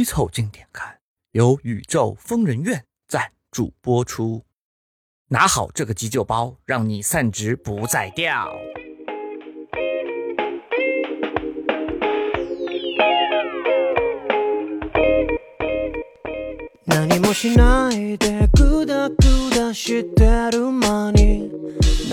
[0.00, 0.96] 期凑近点看，
[1.32, 4.42] 由宇宙疯人院赞助播出。
[5.28, 8.48] 拿好这个急救包，让你散值不再掉。
[16.86, 19.14] 何もしないでグダグ
[19.54, 21.52] ダしてる間に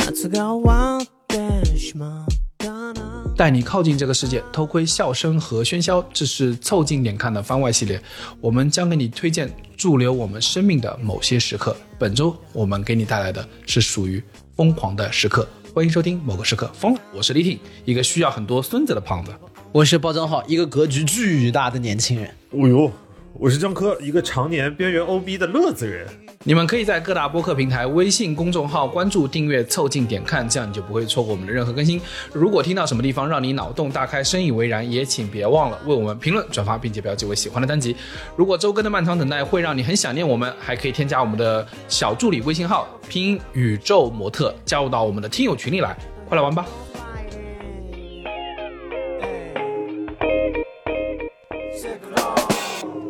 [0.06, 6.05] 夏が終わってしまったな 带你靠近这个世界，偷窥笑声和喧嚣。
[6.13, 8.03] 这是凑近点看的番外系列，
[8.41, 11.77] 我们将给你推荐驻留我们生命的某些时刻。
[12.01, 14.21] 本周我们给你带来的是属于
[14.57, 15.49] 疯狂的时刻。
[15.73, 19.33] 欢迎收听某个时刻疯了，我是李挺，一个需要很多孙子的胖子。
[19.71, 22.29] 我是包装浩，一个格局巨大的年轻人。
[22.51, 22.91] 哦呦，
[23.35, 26.09] 我是江科，一个常年边缘 OB 的乐子人。
[26.48, 32.02] 你们可以在各大播客平台、微信公众号关注、订阅、凑近点看，这样你就不会错过我们的任何更新。
[32.34, 37.96] 如果听到什么地方让你脑洞大开、深以为然，也请别忘了为我们评论、转发，并且标记为喜欢的单集。
[38.36, 45.96] 如果周更的漫长等待会让你很想念我们，还可以添加我们的小助理微信号“拼音宇宙模特”，加入到我们的听友群里来，
[46.28, 46.66] 快来玩吧！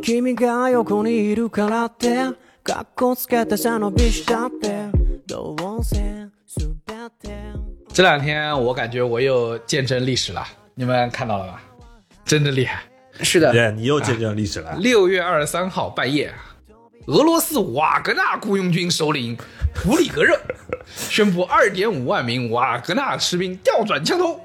[0.03, 2.35] 君が横にいるからって
[2.67, 4.89] かっこつけて背伸びしちゃって
[5.27, 5.97] どうせ
[6.47, 7.31] 全て
[7.93, 11.61] 这两天我感觉我又见证历史了，你们看到了吧？
[12.25, 12.83] 真的厉害！
[13.21, 14.75] 是的，耶，你又见证历史了。
[14.79, 16.33] 六月二十三号半夜，
[17.07, 19.37] 俄罗斯瓦格纳雇佣军首领
[19.75, 20.39] 普里格热
[20.87, 24.39] 宣布，二点五万名瓦格纳士兵调转枪头，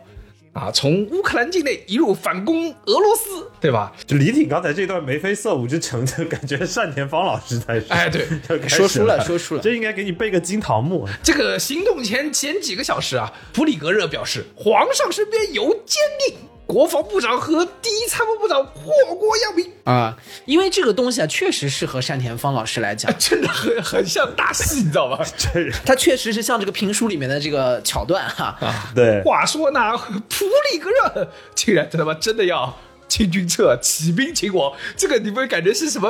[0.53, 3.91] 啊，从乌克兰境内一路反攻俄罗斯，对吧？
[4.05, 7.87] 就李挺刚才这段眉飞色舞之城，就感觉单田芳老师在 说。
[7.89, 8.27] 哎对
[8.67, 11.07] 说出了说出了这应该给你背个金堂木。
[11.23, 25.19] 这个行动前前几个小时啊，普里格热表示，皇上身边有坚令，国防部长和第一参谋部长祸国殃民，啊，因为这个东西啊，确实适合单田芳老师来讲， 真的很很像大戏，你知道吗？
[25.37, 28.57] 这人它确实是像这个评书里面的这个桥段哈。
[28.95, 29.97] 对，话说呢，
[30.29, 32.77] 普里格热竟然他妈真的要
[33.13, 36.09] 清君侧、起兵秦王，这个你会感觉是什么？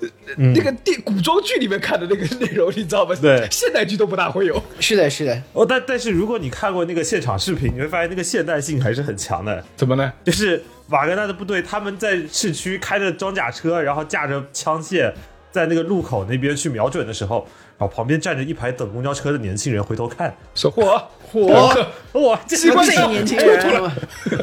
[0.00, 0.08] 呃
[0.52, 3.14] 那个电古装剧里面看的那个内容，你知道吗？
[3.22, 4.60] 对现代剧都不大会有。
[4.80, 9.64] 是的，是的，哦，但但是如果你看过那个现场视频，你会发现那个现代性还是很强的。
[9.76, 10.12] 怎么呢？
[10.24, 15.12] 就是瓦格纳的部队，他们在市区开着装甲车，然后架着枪械，
[15.52, 17.46] 在那个路口那边去瞄准的时候，
[17.82, 23.90] 然后旁边站着一排等公交车的年轻人回头看，说嚯 嚯哇，这机关枪这年轻人嘛，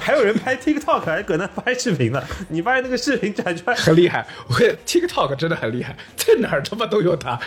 [0.02, 2.22] 还有人拍 TikTok，还搁那拍视频呢。
[2.50, 7.40] 你发现那个视频展出来，很厉害，我跟 TikTok 真的很厉害，在哪儿他妈都有他。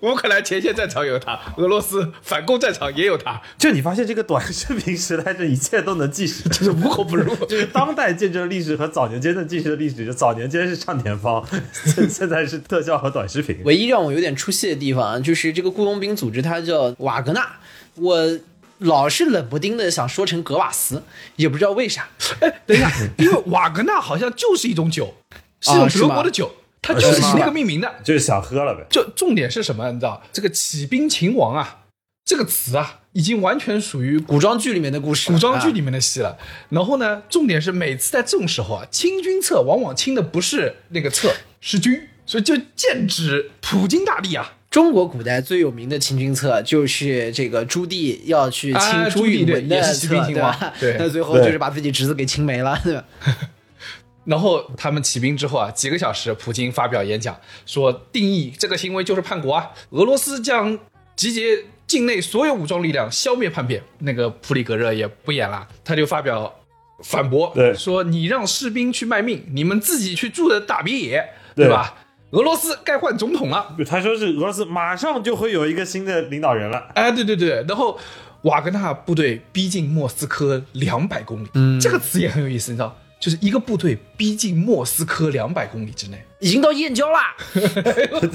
[0.00, 7.36] 乌克兰前线战场有他，俄罗斯反攻战场也有他，就你发现这个短视频时代，这一切都能计时， 就是无孔不入。
[7.44, 11.46] 就是当代见证历史和早年间的计时的历史，就早年间是上田芳，
[11.84, 13.58] 现 现在是特效和短视频。
[13.66, 17.56] 唯一让我有点出戏的地方啊，就是这个雇佣兵组织，它叫瓦格纳，
[17.94, 18.38] 我
[18.78, 21.02] 老是冷不丁的想说成格瓦斯，
[21.36, 22.08] 也不知道为啥。
[22.40, 25.14] 哎，等一下，因为瓦格纳好像就是一种酒，
[25.60, 27.94] 是德国的酒，它就是以那个命名的。
[28.04, 28.84] 就是想喝了呗。
[28.90, 29.90] 就重点是什么？
[29.92, 31.84] 你知道这个起兵秦王啊，
[32.24, 36.36] 这个词啊，已经完全属于古古装剧里面的故事，啊古装剧里面的戏了。
[36.68, 41.32] 然后呢，重点是每次在这种时候啊，清君侧往往清的不是那个侧，
[41.62, 44.52] 是君，所以就剑指普京大帝啊。
[44.76, 50.72] 中国古代最有名的清君侧就是这个朱棣要去啊清朱允文的也是起兵侧，对吧？
[50.78, 53.04] 对那最后就是把自己侄子给清没了，对吧？
[54.26, 60.78] 然后他们起兵之后啊，几个小时，普京发表演讲，说定义这个行为就是叛国啊，俄罗斯将
[61.16, 63.82] 集结境内所有武装力量，消灭叛变。
[64.00, 66.54] 那个普里格热也不演了，他就发表
[67.02, 71.96] 反驳，对说你让士兵去卖命，你们自己去住的大别野，对对吧？
[72.36, 76.86] 俄罗斯该换总统了，他说是俄罗斯马上就会有一个新的领导人了。
[76.94, 77.98] 哎，对对对，然后
[78.42, 87.34] 瓦格纳部队逼近莫斯科两百公里，嗯，这个词也很有意思，你知道，就是一个部队逼近莫斯科两百公里之内，已经到燕郊啦，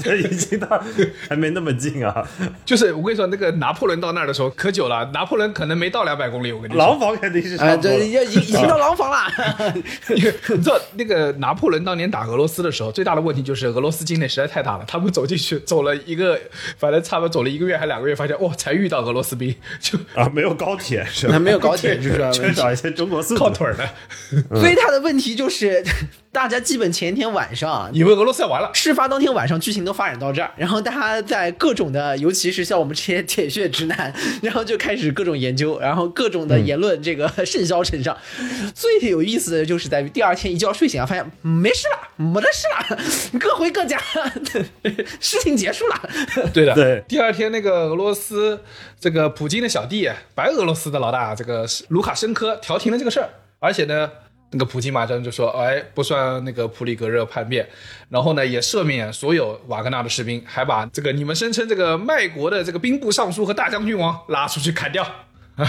[0.02, 0.82] 这 已经到
[1.28, 2.26] 还没那么近啊，
[2.64, 6.78] 就是我跟你说，那个拿破仑到那儿的时候可久了，拿破仑可能没到两百公里，我跟你说。
[6.82, 9.32] 廊坊肯定是差啊，不多了对，要已 已经到廊坊啦。
[10.16, 16.38] 因 为你知道那个拿破仑当年打俄罗斯的时候，最大的问题就是俄罗斯境内实在太大了，他们走进去走了一个，
[16.76, 21.34] 反正差不多走了一个月还两个月，发现哇，才遇到俄罗斯兵，就啊，没有高铁是吧？
[21.34, 23.44] 还没有高铁，就是缺少一些中国速度。
[23.44, 23.88] 靠腿儿的。
[24.50, 25.71] 所最大的问题就是，
[26.32, 38.16] 大家基本前一天晚上以为俄罗斯要完了，事发当天晚上，剧情都发展到这儿，然后大家在各种的，尤其是像我们这些铁血直男，然后就开始各种研究，然后各种的言论这个甚嚣尘上。
[38.74, 43.98] 最有意思的就是在于第二天一觉睡醒啊，发现没事了，没得事了，各回各家，
[45.20, 46.08] 事情结束了。
[46.54, 48.58] 对的，对第二天，那个俄罗斯
[48.98, 53.28] 这个普京的小弟，白俄罗斯的老大这个卢卡申科调停了这个事儿，
[53.58, 54.10] 而且呢，
[54.52, 57.66] 那个普京马上就说，哎，不算那个普里格热叛变，
[58.10, 65.06] 然后呢，也赦免所有瓦格纳的士兵，还把这个你们声称这个卖国的这个兵部尚书和大将军王拉出去砍掉，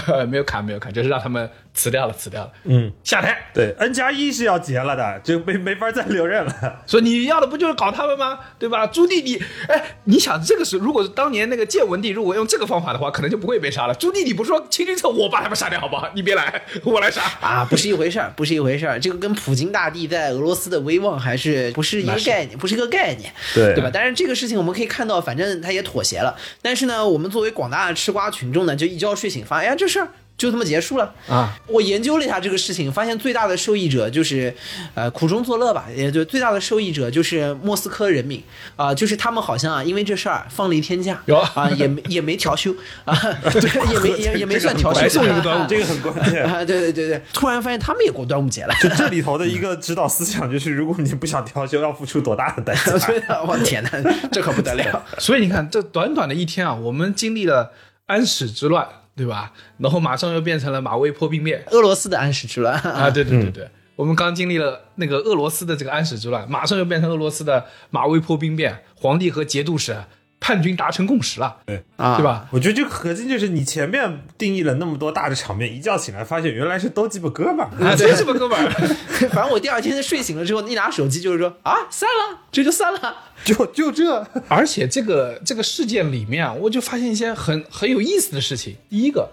[0.28, 3.36] 没有砍，没有砍，就是让他们辞掉了，辞掉了，嗯，下台。
[3.52, 6.82] 对，N 加一是要结了的，就没没法再留任了。
[6.86, 8.38] 说你要的不就是搞他们吗？
[8.58, 8.86] 对吧？
[8.86, 13.94] 朱棣你，哎，你想这个是，如果是当年那个建文帝如果用这个方法的话，可能就不会被杀了。
[13.94, 16.08] 朱棣你不是说清君侧我把他们杀掉好不好？
[16.14, 17.22] 你别来，我来杀。
[17.40, 18.98] 啊，不是一回事儿，不是一回事儿。
[18.98, 23.90] 这个跟普京大帝在俄罗斯的威望还是不是一个概念，不是一个概念，对对吧？
[23.92, 26.36] 但是这个事情我们可以看到，反正他也妥协了。
[26.62, 30.08] 但是呢，我们作为广大的吃瓜群众呢，就一觉睡醒，发现哎呀，这事儿。
[30.36, 31.56] 就这么结束了啊！
[31.68, 34.52] 我研究了一下这个事情，发现最大的受益者就是，
[34.94, 38.42] 呃，苦中作乐吧，也就最大的受益者就是莫斯科人民
[38.74, 46.42] 啊、就是他们好像啊，因为这事儿放了一天假，有啊，也没也没调休啊，对，也没也也没算调休，白送一个端午这个很关键。
[46.44, 48.74] 啊，对对对对，突然发现他们也过端午节了。
[48.82, 53.40] 就这里头的一个指导思想就是，如果你不想调休，要付出多大的代价？
[53.46, 53.90] 我天哪，
[54.32, 55.04] 这可不得了！
[55.18, 57.70] 所以你看，这短短的一天啊，我们经历了
[58.06, 59.52] 安史之乱，对吧？
[59.78, 63.68] 然后马上又变成了马嵬坡兵变俄罗斯的安史之乱啊，对对对对。
[63.96, 69.96] 我们刚经历了那个俄罗斯的这个安史之乱，马上又变成俄罗斯的马嵬坡兵变，皇帝和节度使
[70.44, 72.22] 叛军达成共识了，对啊，对？
[72.22, 72.46] 吧？
[72.50, 77.70] 我觉得这个核心就是你前面定义了那么多大的场面，一觉醒来发现原来是都鸡巴哥们儿。
[77.82, 78.70] 啊，对，这么哥们儿。
[79.32, 83.16] 反正我第二天睡醒了之后，一拿手机就是说啊，散了，这就散了。
[83.42, 88.76] 就就这，而且这个这个事件里面啊，我就发现一些很很有意思的事情。
[88.90, 89.26] 第一个，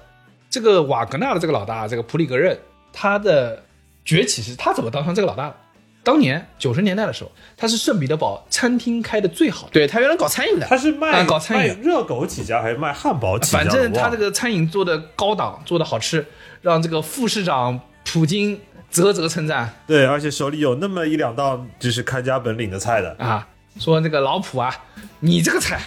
[0.49, 2.57] 这个瓦格纳的这个老大，这个普里格任，
[2.93, 3.61] 他的
[4.05, 5.55] 崛起是他怎么当上这个老大的？
[6.03, 11.75] 当年九十年代的时候，他是圣彼得堡餐厅开的最好的，对他原来搞餐饮的，他是卖、啊搞餐饮。
[11.75, 13.59] 卖热狗起家还是卖汉堡起家？
[13.59, 16.25] 反正他这个餐饮做的高档，做的好吃，
[16.62, 18.59] 让这个副市长普京
[18.89, 19.71] 啧啧称赞。
[19.86, 23.15] 对，而且手里有那么一两道就是看家本领的菜的。
[23.19, 23.48] 啊，
[23.80, 24.75] 说那个老普啊，
[25.19, 25.81] 你这个菜，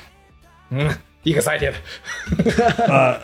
[0.71, 0.89] 嗯，
[1.25, 2.85] 一个赛点的。
[2.87, 3.19] 啊，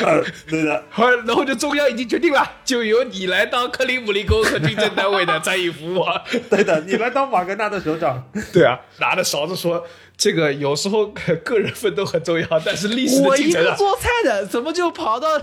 [0.00, 6.04] 呃对的，好，然后就中央已经决定了，就由你来当克里姆林宫和军政单位的战役服务。
[6.48, 8.30] 对的，你来当瓦格纳的首长。
[8.52, 9.84] 对啊，拿着勺子说，
[10.16, 11.06] 这个有时候
[11.44, 15.38] 个人奋斗很重要，但是历史的我一进程啊，个做菜的，怎么就跑到？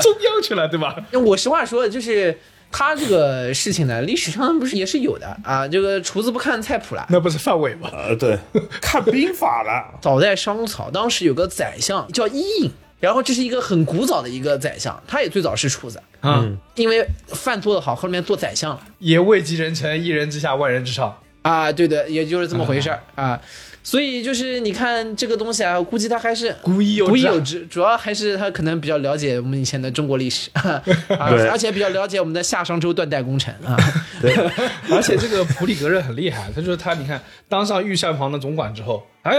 [0.00, 0.96] 中央去了，对吧？
[1.12, 2.38] 我实话说，就是
[2.76, 5.66] 他这个事情呢，历史上不是也是有的啊。
[5.68, 7.06] 这个厨子不看菜谱了。
[7.08, 7.88] 那不是范伟吗？
[7.92, 8.36] 呃，对，
[8.82, 9.96] 看兵法了。
[10.02, 16.44] 早在商朝，当时有个宰相叫伊尹，然后这是一个很古早的一个宰相，他也最早是厨子，啊，
[16.74, 18.80] 因为饭做得好，后面做宰相了。
[18.98, 21.16] 也位极人臣，一人之下，万人之上。
[21.42, 23.40] 啊，对的，也就是这么回事儿啊。
[23.84, 30.82] 所以就是你看这个东西啊，我估计他还是古已有之啊古已有之，主要还是他可能比较了解我们以前的中国历史 啊，
[31.20, 33.76] 而且比较了解我们的夏商周断代工程 啊。
[34.22, 34.34] 对
[34.90, 39.36] 而且这个普里格任很厉害，他就是他，你看当上御膳房的总管之后，哎，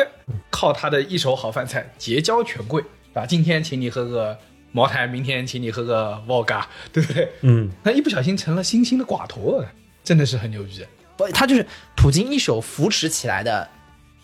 [0.52, 4.38] 靠他的一手好饭菜结交权贵啊，今天请你喝个
[4.72, 6.62] 茅台，明天请你喝个 vodka，
[6.94, 7.28] 对不对？
[7.42, 9.64] 嗯，那一不小心成了新兴的寡头，
[10.04, 10.86] 真的是很牛逼。
[11.18, 11.66] 不，他就是
[11.96, 13.68] 普京一手扶持起来的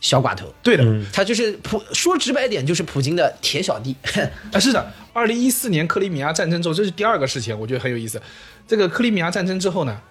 [0.01, 0.53] 小寡头。
[0.62, 3.96] 对的，他就是普说直白点，就是普京的铁小弟。
[4.51, 8.22] 啊，是的，二零一四年克里米亚战争之后，这是第二个事情，我觉得很有意思。
[8.67, 10.01] 这个克里米亚战争之后呢，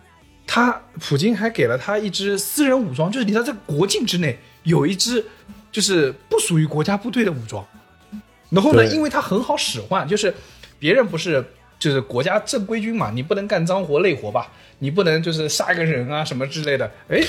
[0.46, 5.24] 他普京还给了他一支私人武装，就是你知道在国境之内有一支
[5.70, 7.66] 就是不属于国家部队的武装。
[8.50, 10.34] 然后呢，因为他很好使唤，就是
[10.78, 11.44] 别人不是
[11.78, 16.90] 就是国家正规军嘛，你不能干脏活累活吧，你不能就是杀一个人啊什么之类的。
[17.08, 17.22] 哎，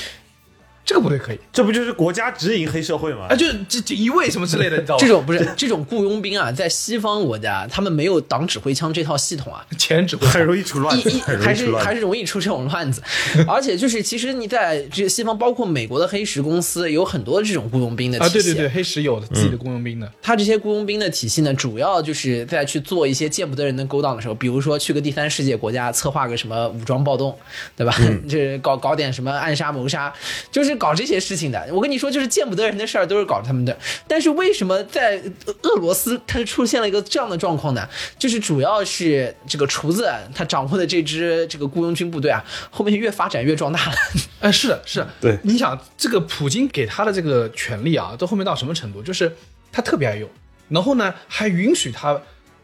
[0.84, 3.36] 这个部队可以，这不就是国家指引黑社会吗啊，？
[3.36, 5.00] 就这锦衣卫什么之类的，你知道吗？
[5.00, 11.72] 这种不是这种雇佣兵啊，在西方国家他们没有党指挥枪这套系统啊，前指挥很容易出乱子，一一还是。
[11.82, 13.02] 还是容易出这种乱子，
[13.48, 18.34] 而且就是其实你在这西方，包括美国的黑石公司，有很多这种雇佣兵的体啊，系。
[18.34, 20.12] 对对对，黑石有自己的雇佣兵的。
[20.20, 27.36] 他这些雇佣兵的体系呢，主要就是在去做一些见不得人的勾当的时候，比如说去个第三世界国家策划个什么武装暴动，
[27.76, 27.94] 对吧？
[28.28, 30.12] 这搞搞点什么暗杀谋杀，
[30.50, 31.62] 就是就是搞这些事情的。
[31.70, 33.76] 我跟你说，就是见不得人的事儿都是搞他们的。
[34.08, 37.86] 但是为什么在俄俄罗斯它出现了一个这样的状况呢？
[38.18, 43.94] 就是主要是这个厨子他掌握的这支这个雇佣军部队啊，后面越发展越壮大了。
[44.40, 49.02] 哎，是的，是的，对你想这个普京给他的这个权利啊，到后面到什么程度？
[49.02, 49.30] 就是
[49.70, 50.26] 他特别爱用，
[50.70, 52.18] 然后呢，还允许他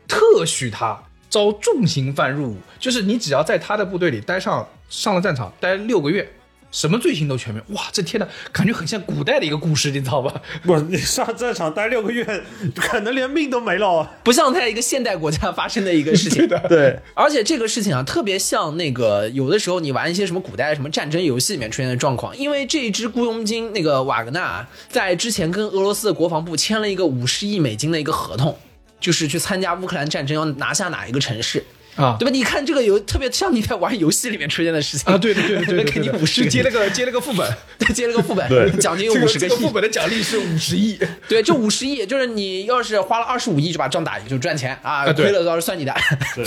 [0.06, 0.98] 特许他
[1.28, 6.26] 招重刑犯入伍，就是你只要在他的部队里待上上了战场，待六个月，
[6.70, 7.62] 什么罪行都全面。
[7.68, 10.42] 哇，这天呐，感觉很像古代的一个故事，你知道吧？
[10.64, 12.44] 不，你上战场待六个月，
[12.74, 14.16] 可能连命都没了。
[14.22, 16.46] 不像在一个现代国家发生的一个事情。
[16.68, 28.58] 对，而且这个事情啊，特别像那个有的时候你玩一些什么古代什么战争游戏里面出现的状况，因为这一支雇佣军那个瓦格纳啊在之前跟俄罗斯的国防部签了一个五十亿美金的一个合同，
[29.00, 31.64] 就是去参加乌克兰战争要拿下哪一个城市。
[31.98, 32.30] 啊对吧？
[32.30, 39.70] 你看这个游特别像你在玩游戏里面出现的事情啊，对对对对 对对，那肯定五十是接了个 接了个副本，对，接了个副本，对奖金有这五十个亿个这个副。
[39.72, 40.98] 本的奖励是五十亿。
[41.28, 45.94] 对，就五十亿就是你要是花了二十五亿就把仗打赢，就赚钱啊，亏了到时候算你的。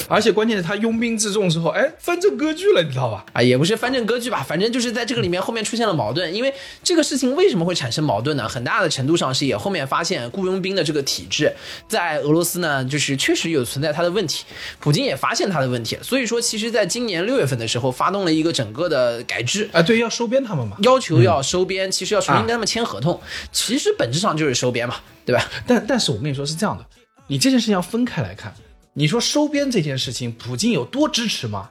[0.08, 3.26] 而且关键是他拥兵自重之后，哎，翻正割据了，你知道吧？
[3.34, 6.54] 啊，也不是翻正割据吧，反正就是在这个里面后面出现了矛盾，因为
[6.84, 8.48] 这个事情为什么会产生矛盾呢？
[8.48, 11.52] 很大的程度上是也后面发现雇佣兵的这个体制
[11.88, 14.44] 在俄罗斯呢，就是确实有存在它的问题，
[14.80, 19.70] 普京也发现它的问题，所以说其实在今年六月份的时候发动了一个整个的改制。
[19.72, 20.78] 啊，对，要收编他们嘛。
[20.82, 23.20] 要求要收编，其实要重新啊跟他们签合同，
[23.52, 24.96] 其实本质上就是收编嘛，
[25.26, 25.50] 对吧？
[25.66, 26.86] 但但是我跟你说是这样的，
[27.28, 28.54] 你这件事情要分开来看。
[28.94, 31.70] 你说收编这件事情，普京有多支持吗？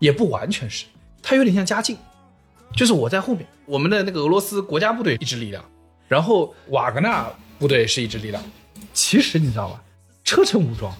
[0.00, 0.86] 也不完全是，
[1.22, 1.96] 他有点像嘉靖，
[2.76, 5.64] 就是我在后面，我们的那个俄罗斯国家部队一支力量，
[6.08, 8.42] 然后瓦格纳部队是一支力量。
[8.92, 9.82] 其实你知道吧，
[10.24, 10.92] 车臣武装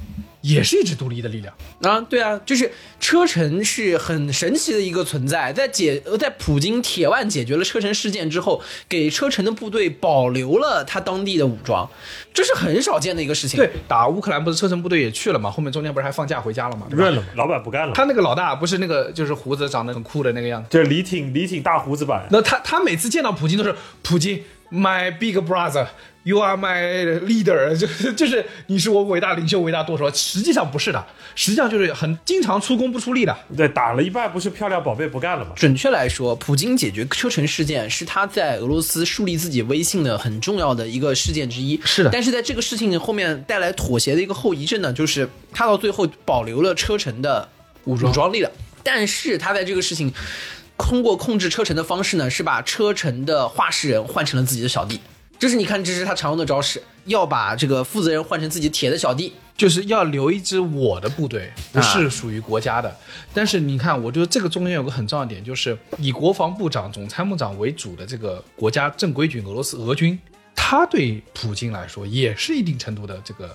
[0.48, 1.54] 也是一支独立的力量。
[1.82, 11.88] 啊，对啊，就是车臣是很神奇的一个存在，在解呃在普京铁腕解决了车臣事件之后，给车臣的部队保留了他当地的武装，
[12.32, 13.58] 这是很少见的一个事情。
[13.58, 15.50] 对，打乌克兰不是车臣部队也去了嘛？
[15.50, 16.86] 后面中间不是还放假回家了嘛？
[16.88, 17.92] 对吧认了嘛，老板不干了。
[17.94, 20.68] 他 那个老大不是那个就是胡子长得很酷的那个样子。
[20.70, 30.10] 这李挺李挺大胡子版，那他他每次见到普京都是普京，my big brother，you are my leader，就是就是你是我伟大领袖、伟大舵手。
[30.12, 33.36] 实际上不是的，实际上就是很经常出工不出力的。
[33.56, 35.52] 对，打了一半不是漂亮宝贝不干了吗？
[35.56, 41.80] 准确来说，普京解决车臣事件是他在俄罗斯树立自己威信的很重要的一个事件之一。
[41.84, 47.48] 是的但是在这个事情后面带来妥协的一个后遗症呢，就是他到最后保留了车臣的
[47.84, 50.12] 武装力量，但是他在这个事情
[50.78, 54.98] 通过控制车臣的方式呢，是把车臣的话事人换成了自己的小弟。
[55.38, 59.34] 这是你看，这是他常用的招式，要把这个负责人换成自己铁的小弟。
[59.56, 62.96] 就是要留一支我的部队，不啊是属于国家的。
[63.34, 70.16] 但是你看，我觉得这个中间有个很重要的点，就是以国防部长、总参谋长为主的这个国家正规军——俄罗斯俄军，
[70.54, 73.54] 他对普京来说也是一定程度的这个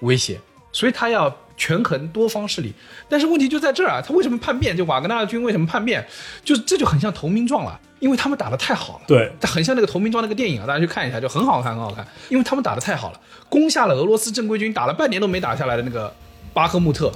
[0.00, 0.40] 威胁，
[0.72, 2.72] 所以他要权衡多方势力。
[3.08, 4.76] 但是问题就在这儿啊，他为什么叛变？
[4.76, 6.06] 就瓦格纳军为什么叛变？
[6.44, 9.04] 就这就很像投名状了，因为他们打的太好了。
[9.06, 16.14] 对，它很像那个投名状那个电影啊，大家去看一下，就很好看，很好看，因为他们打的太好了，攻下了俄罗斯正规军打了半年都没打下来的那个
[16.52, 17.12] 巴赫穆特，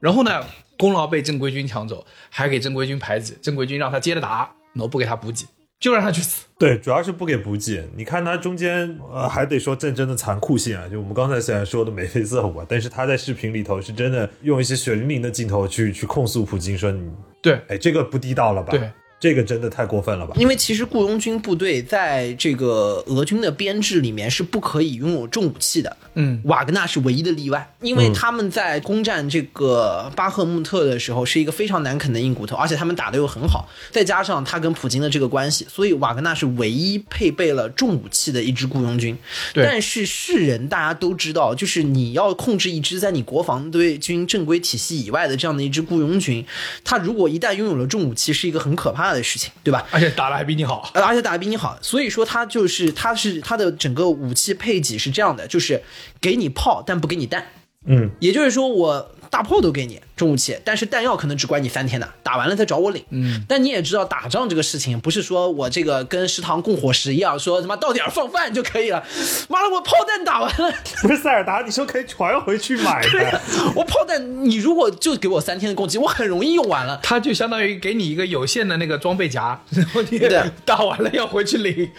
[0.00, 0.44] 然后呢，
[0.78, 5.46] 功劳被正规军抢走，还给正规军排挤，正规军让他接着打，然后不给他补给，
[5.82, 6.46] 就让他去死。
[6.56, 7.84] 对，主要是不给补给。
[7.96, 10.86] 你看他中间，呃，还得说战争的残酷性啊。
[10.88, 17.10] 就我们刚才虽然说的眉飞色舞啊，但是他在视频里头是真的用一些血淋淋的镜头去去控诉普京，说你，
[17.42, 18.70] 对哎，这个不地道了吧？
[18.70, 18.88] 对，
[19.22, 20.34] 这个真的太过分了吧？
[20.36, 25.96] 因为其实雇佣军部队在这个俄军的编制里面是不可以拥有重武器的。
[26.14, 39.16] 嗯，瓦格纳是唯一的例外，因为他们在攻占这个巴赫穆特的时候是一个非常难啃的硬骨头，而且他们打得又很好，再加上他跟普京的这个关系，所以瓦格纳是唯一配备了重武器的一支雇佣军。
[39.54, 46.44] 对但是世人大家都知道，就是你要控制一支在你国防队军正规体系以外的这样的一支雇佣军，
[46.82, 49.84] 他如果一旦拥有了重武器，是一个很可怕的事情，对吧？
[49.90, 50.88] 而且打的还比你好。
[50.94, 55.82] 呃而且打的比你好，所以说他就是他是他的整个武器配给是这样的，就是
[56.20, 57.44] 给你炮，但不给你弹。
[57.84, 63.04] 嗯，也就是说，我大炮都给你重武器，但是弹药可能只管你三天的，打完了再找我领。
[63.10, 69.02] 嗯，但你也知道，打仗这个事情不是说我这个跟食堂供伙食一样，说他妈到点儿放饭就可以了。
[69.48, 73.40] 妈的，我炮弹打完了， 不是塞尔达，你说可以传回去买的。
[73.74, 77.00] 我炮弹你如果就给我三天的供给，我很容易用完了。
[77.02, 80.20] 他就相当于给你一个有限的那个装备夹，然后你
[80.64, 81.90] 打完了要回去领，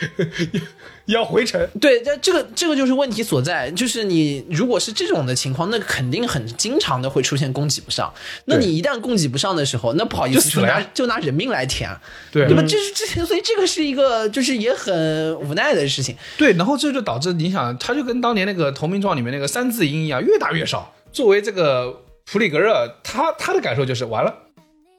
[1.06, 1.68] 要回城。
[1.82, 8.03] 对，这这个这个就是问题所在，就是你如果是这种的情况，那肯定很经常的会出现供给不上。
[8.04, 8.14] 上。
[8.46, 11.90] 那你一旦供给不上的时候，那不好意思，就拿就拿人命来填，
[12.32, 12.62] 对对吧？
[12.64, 14.94] 这是之前，所以这个是一个就是也很
[15.40, 16.16] 无奈的事情。
[16.38, 20.94] 对，然后这就导致你想，他就跟当年那个《投名状》里面那个三字音一样，越打越少。
[21.12, 24.34] 作为这个普里格热，他他的感受就是完了，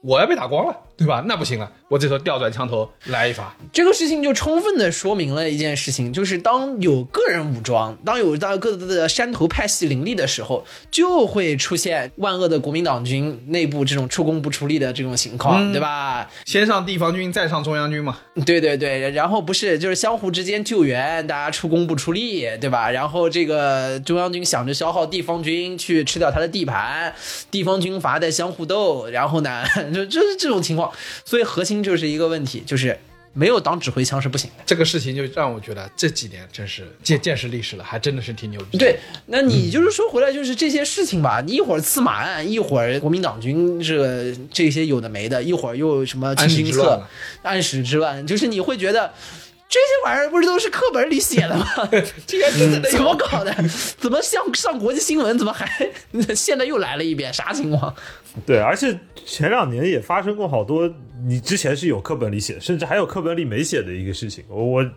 [0.01, 1.23] 我要被打光了，对吧？
[1.27, 3.55] 那不行了，我这时候调转枪头来一发。
[3.73, 16.29] 这个事情就充分的说明了一件事情，就是当有个人武装，当有当各自的山头派系林立的时候，就会出现万恶的国民党军内部这种出工不出力的这种情况，对吧？
[16.45, 18.17] 先上地方军，再上中央军嘛。
[18.45, 22.89] 对对对，然后不是就是相互之间救援，大家出工不出力，对吧？
[22.89, 27.13] 然后这个中央军想着消耗地方军去吃掉他的地盘，
[27.51, 30.84] 地方军阀在相互斗，然后呢， 就就是这种情况，
[31.23, 32.97] 所以核心就是一个问题，就是
[33.33, 34.63] 没有党指挥枪是不行的。
[34.65, 47.01] 这个事情就让我觉得这几年真是见见识历史了，还真的是挺牛逼。，对，那你就是说回来，就是这些事情吧，你一会儿刺马案，一会儿国民党军这个这些有的没的，一会儿又什么清安史君侧之乱、
[47.43, 49.13] 安史之乱，就是你会觉得。
[49.67, 51.67] 这些玩意儿不是都是课本里写的吗？
[52.25, 53.53] 这些真的怎么搞的？
[53.97, 55.37] 怎么像上国际新闻？
[55.37, 55.67] 怎么还
[56.35, 57.33] 现在又来了一遍？
[57.33, 57.93] 啥情况？
[58.45, 60.91] 对，而且前两年也发生过好多，
[61.25, 64.43] 你之前是有课本里写，甚至还有课本里没写的一个事情。
[64.49, 64.91] 我我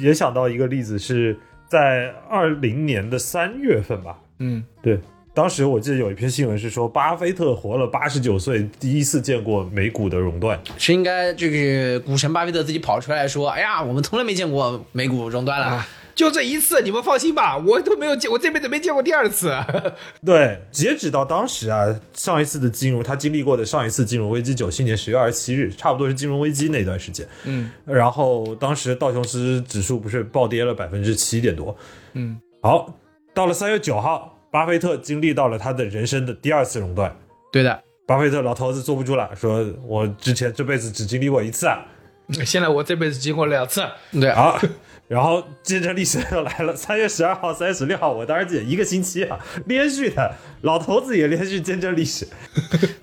[0.00, 4.18] 也想到一个例子，是在二零年的三月份吧。
[4.38, 4.98] 嗯，对，
[5.34, 10.60] 当时我记得有一篇新闻是说，巴菲特活了八十九岁，第一次见过美股的熔断。
[10.76, 15.66] 是应该这个股神巴菲特自己跑出来说：“哎呀，我们从来没见过美股熔断了。
[15.66, 19.56] 啊，就这一次，你们放心吧，我都没有见，我这辈子没见过第二次。
[20.26, 27.24] 对，截止到当时啊，上一次的金融，他经历过的上一次金融危机，九七年十月二十七日，差不多是金融危机那段时间。
[27.44, 31.76] 嗯，然后当时道琼斯指数不是暴跌了百分之七点多。
[32.14, 32.92] 嗯，好，
[33.32, 37.16] 到了三月九号，巴菲特经历到了他的人生的第二次熔断。”
[37.52, 41.86] 对的，巴菲特老头子坐不住了，说：“我之前这辈子只经历过一次啊。
[42.44, 43.82] 现在我这辈子经过两次，
[44.12, 44.60] 对”啊，
[45.08, 52.28] 然后见证历史又来了，三月十二号、三月十六号，我当时记得一个星期啊，连续的，老头子也连续见证历史。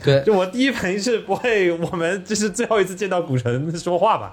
[0.03, 4.31] 对 就我第一反应是不会，我们这是最后一次见到股神说话吧？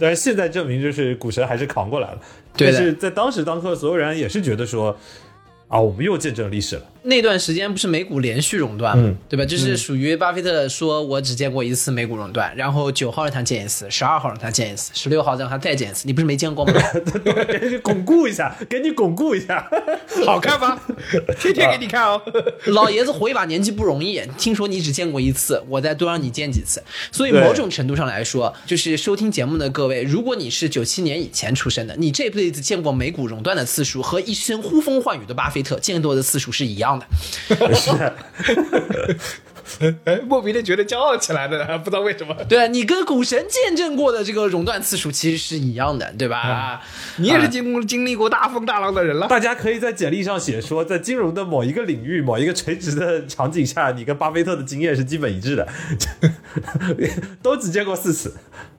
[0.00, 2.18] 但是现在证明，就是股神还是扛过来了。
[2.56, 4.96] 对但是在当时当刻，所有人也是觉得说，
[5.66, 6.82] 啊，我们又见证历史了。
[7.04, 9.44] 那段时间不是美股连续熔断嘛，嗯对吧？
[9.44, 16.72] 就是属于巴菲特说我只见过一次美股熔断，然后九号让他见一次，十二号让他见一次，十六号让他再见一次，你不是没见过吗？
[17.48, 19.68] 给你巩固一下，给你巩固一下。
[20.24, 20.80] 好看吗？
[21.40, 22.20] 天天给你看哦。
[22.66, 26.82] 老爷子活一把年纪不容易，听说你只见过一次，我再多让你见几次。
[27.10, 37.06] 所以某种程度上来说，就是收听节目的各位，如果你是九七年以前出生的，你这辈子见过美股熔断的次数和一生呼风唤雨的巴菲特见过的次数是一样的。
[40.04, 42.34] 哎，莫名的觉得骄傲起来的，不知道为什么。
[42.48, 46.82] 对啊，你跟股神见证过的这个熔断次数其实是一样的，对吧？
[47.16, 49.26] 你也是经过经历过大风大浪的人了。
[49.28, 55.66] 大家可以在简历上写说，在金融的某一个领域、某一个垂直的场景下，你跟巴菲特的经验是基本一致的，
[57.42, 58.36] 都只见过四次，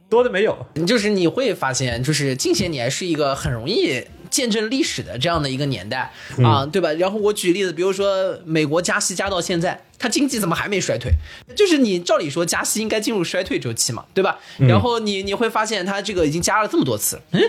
[0.08, 0.66] 多的没有。
[0.86, 6.12] 就是你会发现，就是近些年是一个很容易见证历史的这样的一个年代
[6.44, 6.92] 啊，对吧？
[6.94, 11.12] 然后我举例子，比如说美国加息加到现在，它经济怎么还没衰退？
[11.56, 14.40] 就是你照理说加息应该进入衰退周期嘛，对吧？
[14.58, 17.42] 然后你你会发现它这个已经加了这么多次，嗯，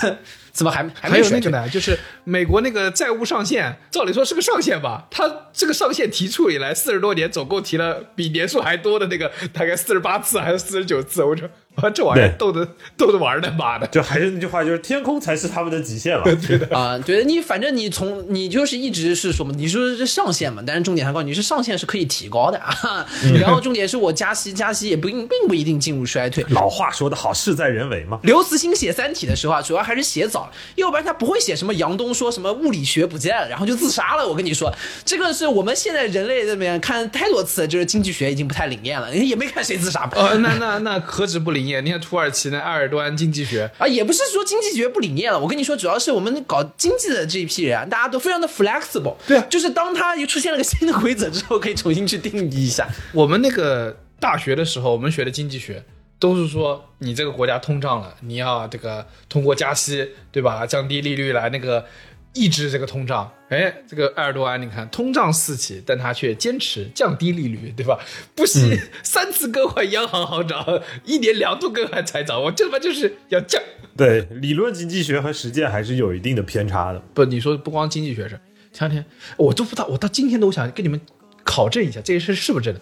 [0.50, 1.50] 怎么还还还没衰退？
[1.50, 5.06] 有那个呢，就是美国那个债务上限，照理说是个上限吧？
[5.10, 11.22] 它这个上限提出以来四十多年，总共提了比年数还多的那个，大概四十八次还是四十九次？
[11.22, 13.86] 我说啊， 这玩意儿逗的逗的玩儿的，妈的！
[13.86, 16.24] 就还是那句话，就是天空才是他们的极限了。
[16.76, 19.52] 啊、对你反正你从你就是一直是什么？
[19.54, 20.62] 你说是上限嘛？
[20.66, 23.06] 但是重点还告诉你是上限是可以提高的啊。
[23.40, 26.44] 然后重点是我加息加息也不一并不一定进入衰退。
[26.50, 28.18] 老话说得好，事在人为嘛。
[28.24, 34.28] 刘慈欣写《三体》的时候啊，主要还是写早了，要不然他不会写什么杨东说什么物理学不见了，然后就自杀了。
[34.28, 34.70] 我跟你说，
[35.04, 40.06] 这个是我们现在人类这边看太多次，就是经济学已经不太灵验了，也没看谁自杀。
[40.12, 41.69] 呃，那那那何止不灵验？
[41.80, 49.14] 你看土耳其那埃尔多安经济学，啊，也不是说经济学不理念了，我跟你说，主要是我们搞经济的这一批人啊，大家都非常的 flexible。
[49.28, 52.88] 对啊就是当他又出现了个新的规则之后，可以重新去定义一下。
[53.12, 55.84] 我们那个大学的时候，我们学的经济学
[56.18, 60.66] 都是说，你这个国家通胀了，你要这个通过加息，对吧？
[60.66, 61.86] 降低利率来那个
[62.32, 63.30] 抑制这个通胀。
[63.48, 67.98] 哎，这个埃尔多安，你看通胀四起，但他却坚持降低利率，对吧？
[68.34, 73.60] 不惜三次更换央行行长，一年两度更换财长，我这他妈就是要降。
[73.96, 77.02] 对，理论经济学和实践还是有一定的偏差的。
[77.12, 78.40] 不，你说不光经济学是，
[78.72, 79.04] 前两天
[79.36, 81.00] 我都不知道，我到今天都想跟你们
[81.42, 82.80] 考证一下这件事是不是真的。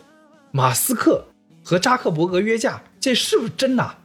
[0.51, 1.25] 马斯克
[1.65, 3.99] 和扎克伯格约架，这是不是真的啊？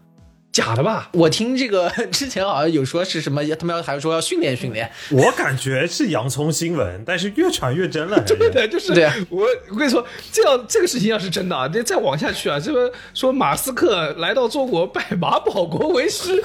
[0.53, 1.09] 假的吧？
[1.13, 8.21] 我听这个 之前好像有说是什么，他们要还说要训练训练，我感觉是洋葱新闻，但是越传越真了。
[8.23, 16.39] 对的，就是对啊我我跟你说，这样这个事情要是真的啊，这再往下去啊，这个说马斯克来到中国拜马保国为师，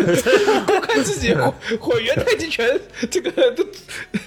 [0.66, 2.78] 公开自己毁毁原太极拳
[3.10, 3.32] 这个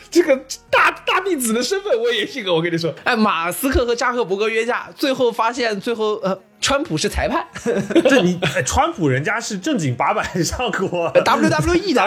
[0.10, 0.36] 这个
[0.72, 2.52] 大大弟子的身份，我也信了。
[2.52, 7.46] 我跟你说，哎，马斯克和扎克伯格约架，最后发现最后呃，川普是裁判
[8.08, 12.04] 这你哎，川普人家是正经八百上过，WWE 的，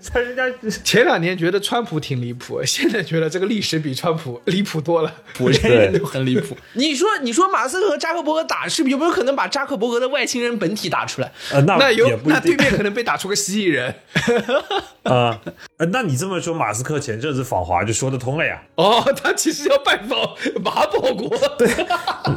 [0.12, 0.44] 他人家
[0.84, 5.12] 前两年觉得川普挺离谱，现在觉得这个历史比川普离谱多了。
[5.38, 6.56] 我这人都很离谱。
[6.74, 11.32] 你说你说马斯克和扎克伯格打，是不是有没有可能把扎克伯格的外星人本体打出来？
[11.52, 13.94] 呃，那那有那对面可能被打出个蜥蜴人
[15.02, 15.40] 啊。
[15.78, 18.62] 呃，那你这么说，马斯克前阵子访华就说得通了呀。
[18.76, 20.18] 哦，他其实要拜访
[20.62, 21.28] 马保国。
[21.58, 21.68] 对，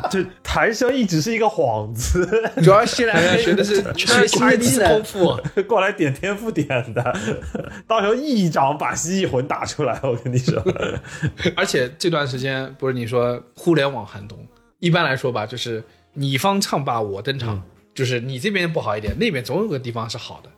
[0.09, 2.27] 这谈生意只是一个幌子，
[2.63, 5.03] 主要是来学的是 学新的技能功。
[5.03, 5.39] 夫。
[5.67, 7.15] 过来点天赋点的，
[7.87, 10.63] 到时候一掌把蜥蜴魂打出来，我跟你说。
[11.55, 14.37] 而且这段时间不是你说互联网寒冬，
[14.79, 17.61] 一般来说吧，就是你方唱罢我登场，
[17.93, 20.49] 就是你这边不好一点，那边总有个地方是好的。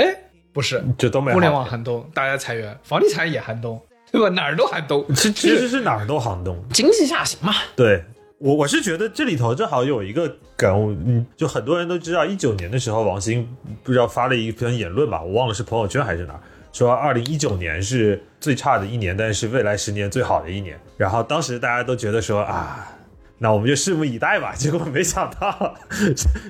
[0.00, 0.16] 哎，
[0.52, 4.28] 不是，就都没好互联网寒冬，大家裁员，房地产也寒冬，对吧？
[4.30, 5.04] 哪儿都寒冬。
[5.14, 6.62] 其其实是哪儿都寒冬。
[6.72, 8.04] 经济下行嘛，对
[8.44, 13.48] 我我是觉得这里头正好有一个梗，嗯，就很多人都知道，一九年的时候，王兴
[13.82, 20.78] 不知道发了一篇言论吧，我忘了是朋友圈还是哪儿，说二零一九年是最差的一年，但是未来十年最好的一年。
[20.98, 22.90] 然后当时大家都觉得说啊。
[23.38, 24.54] 那我们就拭目以待吧。
[24.56, 25.74] 结果没想到，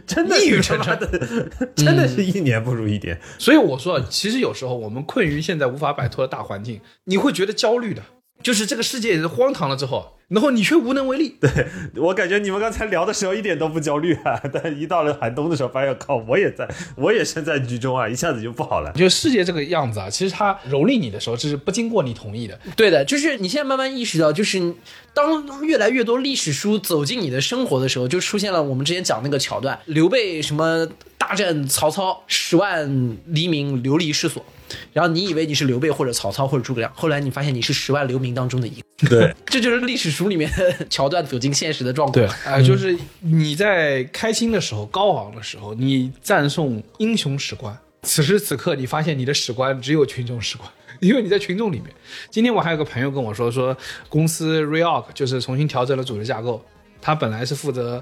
[0.07, 1.09] 真的一语成谶的，
[1.75, 3.19] 真的是一年不如一年。
[3.39, 8.03] 所以我说，其实有时候我们困于现在无法摆脱的大环境，你会觉得焦虑的。
[8.43, 11.37] 就是这个世界荒唐了之后，然后你却无能为力。
[11.41, 18.93] 对我感觉你们刚才聊的时候一点都不焦虑啊， 但一到了寒冬的时候，发现靠，我也在， 我也身在局中啊，一下子就不好了。
[18.93, 22.59] 就世界这个样子啊，其实它蹂躏你的时候，这是不经过你同意的。
[22.77, 24.75] 对的，就是你现在慢慢意识到，就是
[25.13, 34.45] 当越来越多历史书走进你的生活的时候，就出现了我们之前讲那个桥段，刘备什么大战曹操，十万黎民流离失所。
[34.93, 42.27] 然后你以为你是刘备或者曹操或者诸葛亮，后来你发现你是十万流民当中的一个，对， 这就是历史书里面的桥段走进现实的状况。
[42.27, 50.69] 对，啊、就是你在开心的时候、高昂的时候，你赞颂英雄史观；此时此刻，你发现你的史观只有群众史观，
[51.01, 51.87] 因为你在群众里面。
[52.31, 53.77] 今天我还有个朋友跟我说，说
[54.09, 56.65] 公司 reorg 就是重新调整了组织架构，
[57.01, 57.97] 他本来是负责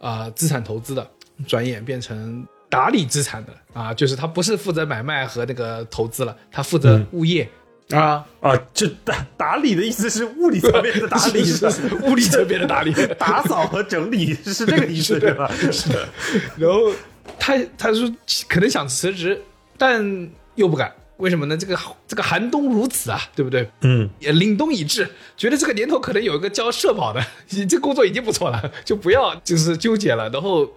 [0.00, 1.10] 啊、呃资产投资的，
[1.46, 7.48] 转眼变成打理资产的啊，就是他不是负责买卖和那个投资了，他负责物业。
[7.90, 15.48] 啊，啊，这打打理的意思是物理层面的打理，是是物理层面的打理， 打扫和整理是这个意思对吧？
[15.70, 16.08] 是的，
[16.56, 16.92] 然后
[17.38, 18.12] 他他说
[18.48, 19.40] 可能想辞职，
[19.78, 21.56] 但又不敢，为什么呢？
[21.56, 23.70] 这个这个寒冬如此啊，对不对？
[23.82, 30.68] 嗯，也凛冬已至，觉得这个年头可能有一个交社保的，你 这工作已经不错了，就不要就是纠结了，然后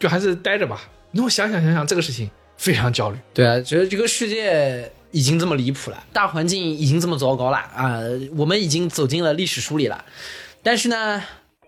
[0.00, 0.80] 就还是待着吧。
[1.16, 8.00] 那我想想想想这个事情非常焦虑，对啊，觉得这个世界已经这么离谱了，大环境已经这么糟糕了啊、
[8.36, 10.04] 我们已经走进了历史书里了。
[10.62, 11.22] 但是呢，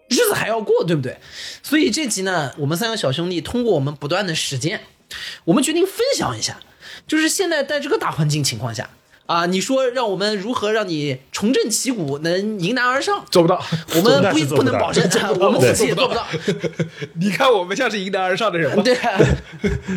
[0.08, 1.18] 日子还要过，对不对？
[1.62, 4.82] 所以这集呢，我们三个小兄弟通过我们不断的实践，
[5.44, 6.60] 我们决定分享一下，
[7.06, 8.90] 就是现在在这个大环境情况下
[9.28, 13.22] 啊，你说让我们如何让你重振旗鼓，能迎难而上？
[13.30, 13.62] 做不到。
[13.94, 16.26] 我们不 不能保证，啊 我们自己也做不到。
[17.20, 18.82] 你看我们像是迎难而上的人吗？
[18.82, 19.20] 对啊，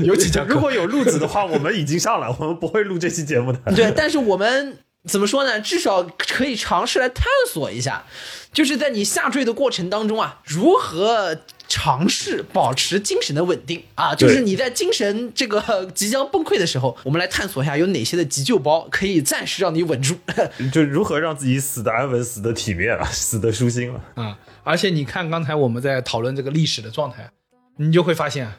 [0.03, 3.59] 尤其讲如果有路子的话，我们已经上了，我们不会录这期节目的。
[3.73, 5.59] 对，但是我们怎么说呢？
[5.59, 8.05] 至少可以尝试来探索一下，
[8.53, 11.37] 就是在你下坠的过程当中啊，如何
[11.67, 14.13] 尝试保持精神的稳定啊？
[14.13, 20.15] 就是你在精神这个即将崩溃的时候，我们来探索一下有哪些的急救包可以暂时让你稳住。
[20.71, 23.99] 就如何让自己死的安稳、死的体面啊，死的舒心了。
[24.15, 27.31] 啊、而且你看刚才我们在讨论这个历史的状态，
[27.77, 28.51] 你就会发现，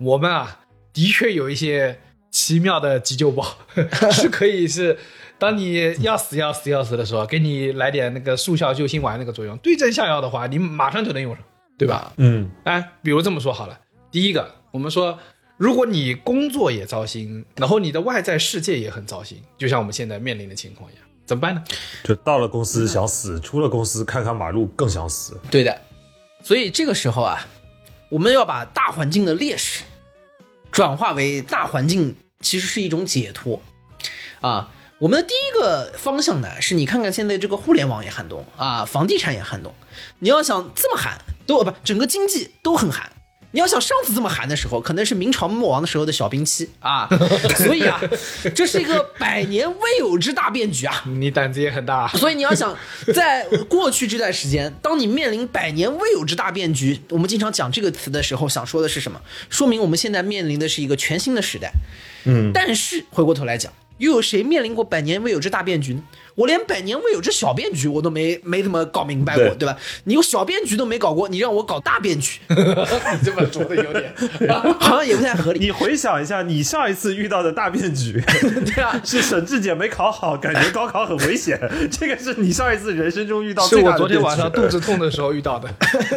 [0.00, 0.60] 我们啊
[0.92, 2.00] 的确有一些
[2.32, 3.46] 奇妙的急救包，
[4.10, 4.98] 是可以是
[5.44, 11.44] 当你要死要死要死的时候，给你来点那个速效救心丸那个作用，对症下药的话，你马上就能用上，
[11.76, 12.12] 对吧？
[12.16, 13.78] 嗯，哎，比如这么说好了，
[14.10, 15.18] 第一个，我们说，
[15.58, 21.62] 如果你工作也糟心，然后你的外在世界也很糟心，就像我们现在面临的情况一样，怎么办呢？
[22.02, 25.38] 就到了公司想死，出了公司看看马路更想死。
[25.50, 25.78] 对的，
[26.42, 27.46] 所以这个时候啊，
[28.08, 29.84] 我们要把大环境的劣势
[30.72, 33.60] 转化为大环境其实是一种解脱
[34.40, 34.70] 啊。
[35.04, 39.70] 我我们的第一个方向呢，是你看看现在这个互联网也寒冬啊，房地产也寒冬。
[40.20, 43.12] 你要想这么寒，都不整个经济都很寒。
[43.50, 47.06] 你要想上次这么寒的时候，可能是明朝末亡的时候的小冰期啊。
[47.54, 48.00] 所以啊，
[48.54, 51.04] 这是一个百年未有之大变局啊。
[51.06, 52.08] 你胆子也很大。
[52.08, 52.74] 所以你要想，
[53.14, 59.20] 在过去这段时间，当你面临百年未有之大变局，我们经常讲这个词的时候，想说的是什么？
[59.50, 61.70] 说明我们现在面临的是一个全新的时代。
[62.24, 66.02] 嗯，但是回过头来讲，又有谁面临过百年未有之大变局呢？
[66.34, 69.76] 我连百年未有之小变局我都没没怎么搞明白过，对对吧？
[70.04, 72.56] 你有小变局都没搞过，你让我搞大变局，你
[73.24, 74.12] 这么说的有点，
[74.80, 75.60] 好像也不太合理。
[75.60, 78.20] 你回想一下，你上一次遇到的大变局，
[78.66, 81.58] 对啊，是沈志姐没考好，感觉高考很危险。
[81.90, 85.68] 这个是你上一次人生中遇到是我最大的昨天晚上肚子痛的时候遇到的。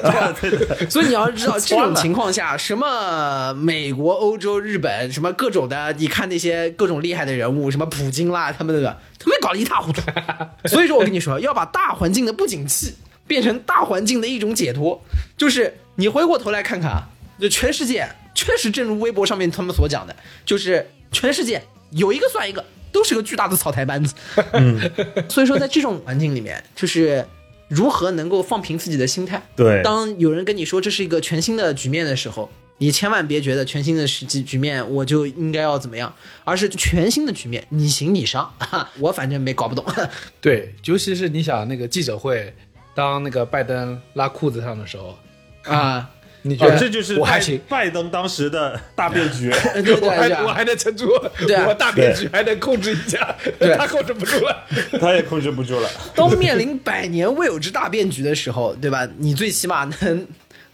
[0.03, 10.01] 啊对的，所以你要知道，这种情况下，什么美国、欧洲、日本，什么各种的，你看那些各种厉害的人物，什么普京啦，他们那个，他们搞得一塌糊涂。
[10.67, 12.93] 所以说我跟你说， 要把大环境的不景气
[13.25, 15.01] 变成大环境的一种解脱，
[15.37, 17.07] 就是你回过头来看看啊，
[17.39, 20.13] 就全世界确实正如微博上面他们所讲的，
[20.45, 24.13] 就是全世界有一个算一个，都是个巨大的草台班子。
[24.51, 24.79] 嗯，
[25.29, 27.25] 所以说在这种环境里面，就是
[27.69, 29.41] 如何能够放平自己的心态。
[29.55, 36.13] 对当有人跟你说这是一个全新的局面的时候，你千万别觉得全新的时局局面我就应该要怎么样，
[36.43, 39.83] 而是全新的局面，你行你上，哈我反正没搞不懂。
[40.39, 42.53] 对，尤其是你想那个记者会，
[42.93, 45.17] 当那个拜登拉裤子上的时候，
[45.63, 46.07] 啊，
[46.43, 47.59] 你觉得、哦这就是拜我还行？
[47.67, 49.49] 拜登当时的大变局。
[49.73, 51.09] 对对我我还能撑住，
[51.47, 53.35] 对啊我大变局还能控制一下，
[53.77, 54.65] 他控制不住了。
[54.99, 55.89] 他也控制不住了。
[56.15, 59.07] 当面临百年未有之大变局的时候，对吧？
[59.17, 60.27] 你最起码能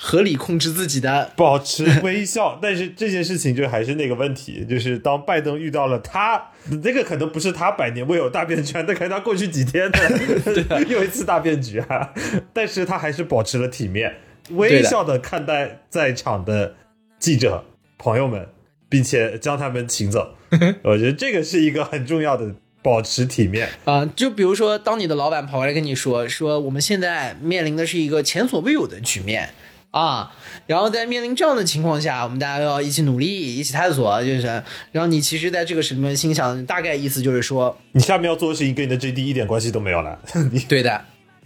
[0.05, 1.31] 合理控制自己的。
[1.37, 6.51] 保持微笑， 但是这件事情就还是那个问题，就是当拜登遇到了他，
[6.83, 12.13] 这个可能不是他百年未有大变局，那可能他过去几天的 又一次大变局啊，
[12.51, 14.13] 但是他还是保持了体面，
[14.51, 16.75] 微笑的看待在场的
[17.17, 17.63] 记者
[17.97, 18.49] 朋友们，
[18.89, 20.35] 并且将他们请走。
[20.83, 23.69] 我觉得这个是一个很重要的，保持体面。
[23.85, 29.49] 啊、就比如说，当你的老板跑过来跟你说，说我们现在面临的是一个前所未有的局面
[29.93, 30.31] 啊，
[30.65, 34.47] 然后在面临这样的情况下，我们大家要一起努力，一起探索，就是，
[34.91, 40.17] 然后你其实在这个时里心想，大概意思就是说，你下面要做的事情跟你的 JD 一点关系都没有了，
[40.51, 40.99] 你 对的，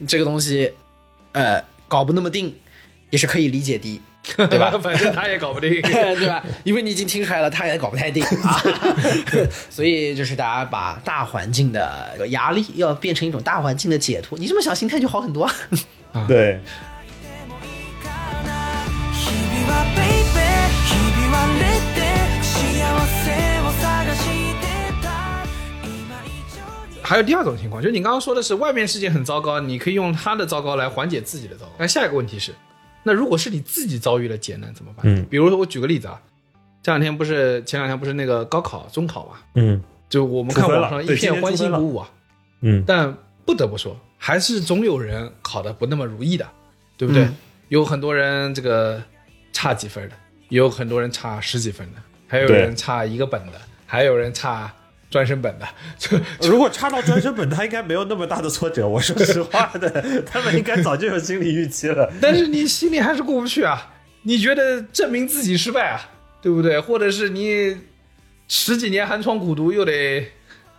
[0.07, 0.71] 这个东西，
[1.33, 2.55] 呃，搞不那么定，
[3.09, 4.01] 也是可以理解的，
[4.37, 4.71] 对吧？
[4.81, 5.69] 反正他也搞不定。
[5.83, 6.41] 对吧？
[6.63, 8.63] 因为你已经听出来了，他也搞不太定啊，
[9.69, 15.51] 所以就是大家把大环境的压力要变成一种大环境的解脱，你这么想，心态就好很多。
[16.29, 16.61] 对。
[27.07, 31.71] 还有第二种情况，就是你刚刚说的是外面世界很糟糕，你可以用他的糟糕来缓解自己的糟糕。
[31.79, 32.53] 那下一个问题是，
[33.01, 35.05] 那如果是你自己遭遇了劫难怎么办？
[35.05, 36.21] 嗯比如说我举个例子啊，
[36.83, 42.09] 这两天不是前两天不是那个高考、中考嘛，嗯就我们看网上一片欢欣鼓舞啊，
[42.59, 43.15] 嗯，但
[43.45, 46.45] 不得不说，还是总有人考得不那么如意的，
[46.97, 47.23] 对不对？
[47.23, 47.37] 嗯
[47.69, 49.01] 有很多人这个
[49.53, 50.15] 差几分的，
[50.49, 53.53] 也有很多人差十几分的，还有人差一个本的，
[53.85, 54.73] 还有人差
[55.09, 55.67] 专升本的，
[55.97, 56.17] 就
[56.49, 58.87] 如果插到专升本，他应该没有那么大的挫折。
[58.87, 62.11] 我说实话的，他们应该早就有心理预期了。
[62.21, 63.93] 但是你心里还是过不去啊，
[64.23, 66.09] 你觉得证明自己失败啊，
[66.41, 66.79] 对不对？
[66.79, 67.77] 或者是你
[68.47, 70.27] 十几年寒窗苦读，又得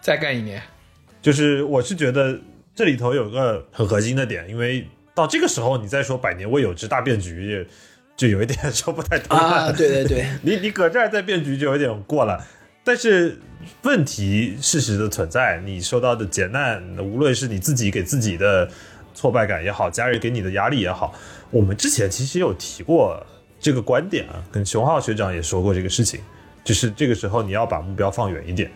[0.00, 0.62] 再干一年，
[1.22, 2.38] 就是我是觉得
[2.74, 7.66] 这里头有个很核心的点，因为到这个时候你再说百年未有之大变局，
[8.16, 9.42] 就有一点 说不太通了。
[9.42, 12.46] 啊，对对对，你你搁这儿再变局就有点过了。
[12.88, 13.38] 但是
[13.82, 18.66] 问题事实的存在，你受到的劫难，无论是你自己给自己的
[19.12, 21.12] 挫败感也好，家人给你的压力也好，
[21.50, 23.22] 我们之前其实有提过
[23.60, 26.18] 这个观点啊，跟熊浩学长也说过这个事情，
[26.64, 28.70] 就是这个时候你要把目标放远一点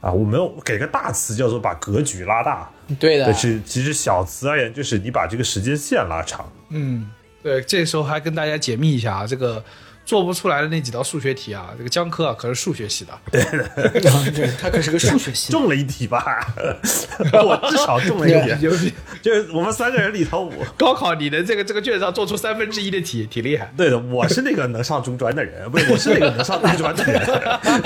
[0.00, 0.10] 啊。
[0.10, 6.50] 我们给个大词叫做把格局拉大，对的但，是其实小词而言，就是你把这个时间线拉长。
[6.70, 7.10] 嗯，
[7.42, 9.62] 对，这时候还跟大家解密一下啊，这个
[10.04, 15.58] 做不出来的那几道数学题啊，这个江科啊可是数学系的，对 他可是个数学系的。
[15.58, 16.46] 中了一题吧，
[17.32, 18.92] 我至少中了一题。
[19.22, 23.72] 就是我们三个人里头，我高考你的这个这个卷上做出三分之一的题，挺厉害。
[23.76, 27.22] 对的，我是那个能上中专的人，不是我是那个能上大专的人。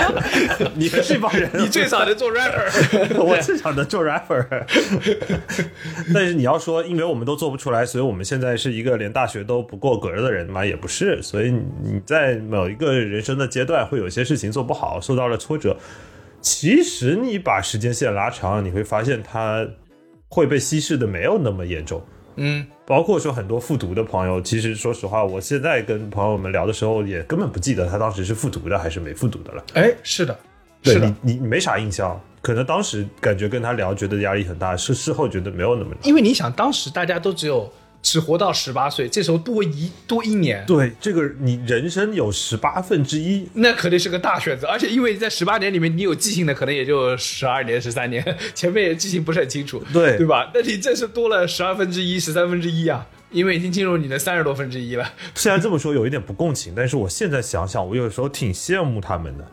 [0.74, 4.44] 你们这帮人，你最少能做 rapper，我至少能做 rapper。
[6.12, 11.22] 但是你要说，因为我们都做不出来，所以我们现在是一个连大学都不过格的人嘛，也不是。
[11.22, 11.50] 所以
[11.82, 15.76] 你在某一个人生的阶段，会有些事情做不好，受到了挫折。
[16.40, 19.68] 其实你把时间线拉长，你会发现它
[20.30, 22.02] 会被稀释的没有那么严重。
[22.36, 29.62] 嗯，包括说很多复读的朋友，其实说实话，我现在跟朋友们聊的时候，也根本不记得他当时是复读的还是没复读的了。
[29.74, 30.34] 哎，是的，
[30.82, 35.90] 对是的你，你你没啥印象，可能当时感觉跟他聊，觉得压力很大，是事后觉得没有那么。
[36.04, 37.70] 因为你想，当时大家都只有
[38.02, 44.66] 只活到十八岁，这时候多一多一年，对，这个你人生有十八分之一，那肯定是个大选择。
[44.68, 50.50] 而且因为在十八年里面，你有记性的可能也就十二年、十三年，前面也记性不是很清楚，对对吧？
[50.54, 55.12] 那你这是多了十二分之一、十三分之一啊，因为已经进入你的三十多分之一了。
[55.34, 59.46] 虽然这么说有一点不共情，但是我现在想想，我有时候挺羡慕他们的。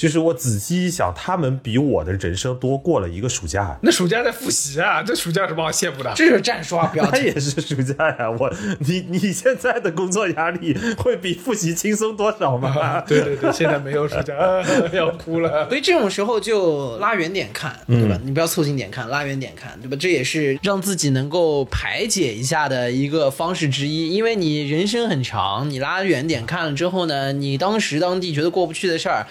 [0.00, 3.78] 就是我仔细一想，他们比我的人生多过了一个暑假。
[3.82, 6.10] 那暑假在复习啊，这暑假有什么好羡慕的？
[6.16, 13.02] 这是战术啊，不要他也是暑假呀，我 你你现在的工作压力会比复习轻松多少吗？
[13.06, 15.68] 对对对，现在没有暑假， 啊、要哭了。
[15.68, 18.18] 所以这种时候就拉远点看，对吧？
[18.24, 19.94] 你不要凑近点看，拉远点看，对吧？
[20.00, 24.08] 这也是让自己能够排解一下的一个方式之一。
[24.08, 29.26] 因为你人生很长，你拉远点看了之后呢，你当时当地觉得过不去的事儿，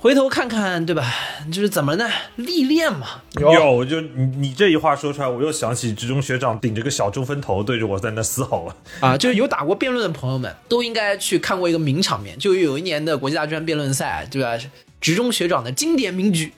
[0.00, 1.12] 回头看看，对吧？
[1.50, 2.08] 就是怎么呢？
[2.36, 3.20] 历练嘛。
[3.40, 8.76] 有，我就你你这一话说出来，我又想起职中学长顶着个小中分头对着我在那嘶吼了。
[9.00, 14.56] 啊，就是有打过辩论的朋友们都应该去看过一个名场面，就有一年的国际大专辩论赛，对吧？
[15.00, 16.52] 职中学长的经典名句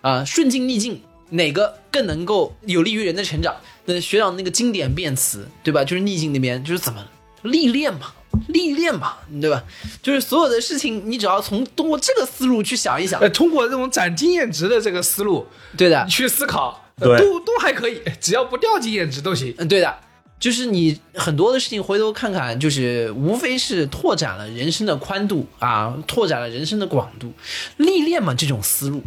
[0.00, 3.56] 啊，顺境逆境哪个更能够有利于人的成长？
[3.86, 5.82] 那学长那个经典辩词，对吧？
[5.82, 7.04] 就是逆境那边就是怎么
[7.42, 8.12] 历练嘛，
[8.48, 9.62] 历练嘛，对吧？
[10.02, 15.46] 就是所有的事情，你只要从通过这个思路去想一想呃，，通过这种攒经验值的这个思路
[15.76, 19.54] 对的，去思考，呃对都都还可以，只要不掉经验值都行。
[19.58, 19.94] 嗯，对的，
[20.38, 27.32] 就是你很多的事情回头看看，就是无非是拓展了人生的宽度啊，拓展了人生的广度，
[27.76, 29.02] 历练嘛，这种思路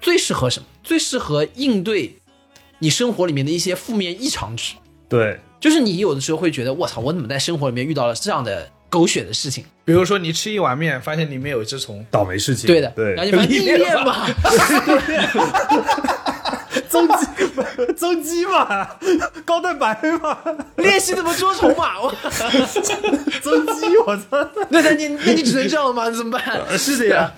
[0.00, 0.66] 最适合什么？
[0.84, 2.16] 最适合应对
[2.78, 4.74] 你生活里面的一些负面异常值。
[5.08, 9.64] 对，就是你有的时候会觉得，我操，我怎么在生活里面遇到了这样的狗血的事情？
[9.84, 12.68] 比如说你吃一碗面，发现里面有一只虫，倒霉事情。
[12.68, 14.28] 对的，对然，后你发现历练嘛，
[16.88, 17.26] 增肌
[17.96, 18.88] 增肌嘛，
[19.44, 20.38] 高蛋白嘛，
[20.76, 22.14] 练习怎么捉虫嘛，我，
[23.42, 24.48] 增肌，我操！
[24.70, 26.08] 那那你那你只能这样吗？
[26.12, 26.78] 怎么办？
[26.78, 27.34] 是的呀。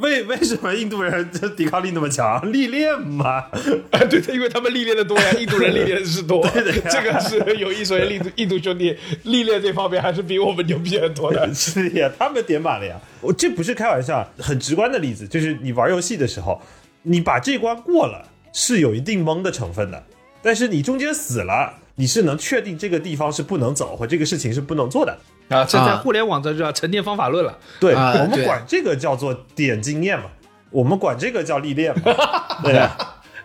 [0.00, 2.40] 为为什么印度人这抵抗力那么强？
[2.52, 3.44] 历练嘛，
[3.90, 11.52] 啊，对的，因为他们历练的多呀， 印度人历练的是多，对的呀这个是有一说一，印度印度兄弟历练这方面还是比我们牛逼很多的。
[11.54, 13.00] 是的呀，他们点满了呀。
[13.20, 16.60] 我这不是开玩笑，很直观的例子就是你玩游戏的时候，
[17.02, 20.04] 你把这关过了是有一定蒙的成分的，
[20.42, 25.18] 但是你中间死了，你是能确定这个地方是不能走或这个事情是不能做的。
[25.50, 27.58] 啊，这在啊互联网这就叫沉淀方法论了。
[27.78, 30.26] 对，啊我们管这个叫做点经验嘛，
[30.70, 32.14] 我们管这个叫历练嘛，
[32.64, 32.96] 对呀。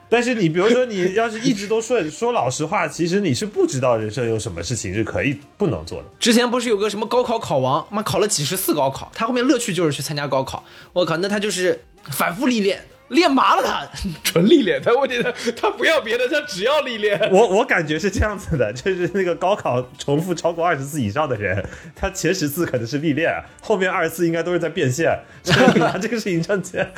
[0.08, 6.06] 但是你比如说，你要是一直都顺说老实话，其实你是不知道人生有什么事情是可以不能做的。
[6.20, 10.64] 之前不是有个什么高考考王，妈考了几十次高考，他后面乐趣就是去参加高考。
[10.94, 13.88] 我靠，那他就是反复历练，练麻了他。
[14.24, 17.20] 纯历练，他问题他他不要别的，他只要历练。
[17.32, 21.64] 我我感觉是这样子的，就是那个高考重复超过二十次以上的人，
[21.96, 26.92] 他前十次可能是历练，后面二十次应该都是在变现，这个事情挣钱，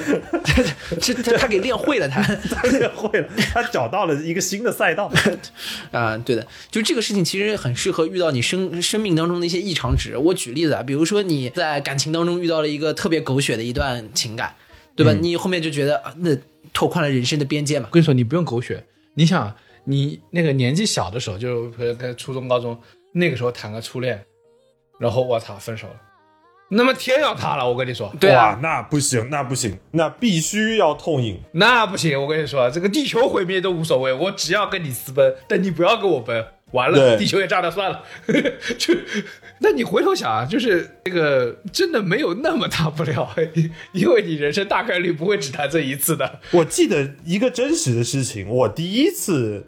[1.02, 2.22] 这他他给练会了他。
[2.54, 5.12] 他练会了，他找到了一个新的赛道。
[5.92, 10.18] 啊、对的，就这个事情其实很适合遇到你生生命当中的一些异常值。
[10.18, 14.56] 我举例子啊，比如说你在感情当中遇到了一个特别狗血的一段情感，
[14.98, 15.14] 对吧？
[15.14, 16.36] 你后面就觉得啊，那
[16.74, 17.94] 拓宽了人生的边界嘛我。
[17.94, 18.84] 跟你说，你不用狗血，
[19.14, 19.56] 你想，
[19.86, 22.78] 你那个年纪小的时候，就可能初中、高中
[23.14, 24.26] 那个时候谈个初恋，
[25.00, 25.96] 然后我操分手了，
[26.70, 31.40] 那么天要塌了，我跟你说，对啊，那不行，那不行，那必须要痛饮。
[31.54, 38.04] 那不行，我跟你说，这个地球毁灭都无所谓，我只要跟你私奔，但你不要跟我奔，完了地球也炸了算了。
[38.78, 38.94] 就，
[39.60, 43.34] 那你回头想啊，就是这个真的没有那么大不了，
[43.94, 46.40] 因为你人生大概率不会只谈这一次的。
[46.52, 49.66] 我记得一个真实的事情，我第一次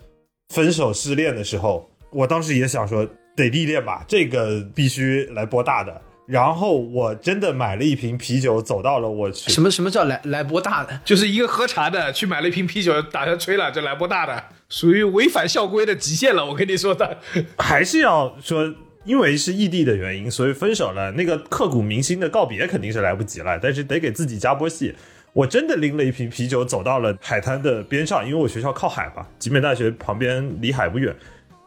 [0.54, 6.02] 分手失恋的时候，我当时也想说得历练吧，这个必须来波大的。
[6.30, 11.02] 然后我真的买了一瓶啤酒，走到了我去什么什么叫来来波大的？
[11.04, 16.46] 就是一个喝茶的去买了一瓶啤酒，打算吹了，这来波大的，属于违反校规的极限了。
[16.46, 17.18] 我跟你说的，
[17.58, 18.72] 还是要说，
[19.06, 21.12] 因为是异地的原因，所以分手了。
[21.14, 24.94] 那个刻骨铭心的告别肯定是来不及了，但是得给自己加波戏。
[25.34, 31.16] 我真的拎了一瓶啤酒走到了海滩的边上，因为我学校靠海嘛，集美大学旁边离海不远。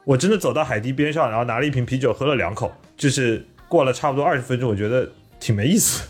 [0.05, 5.09] 我真的走到海堤边上，然后拿了一瓶啤酒喝了两口，就是过了差不多二十分钟，我觉得
[5.41, 6.07] 挺没意思，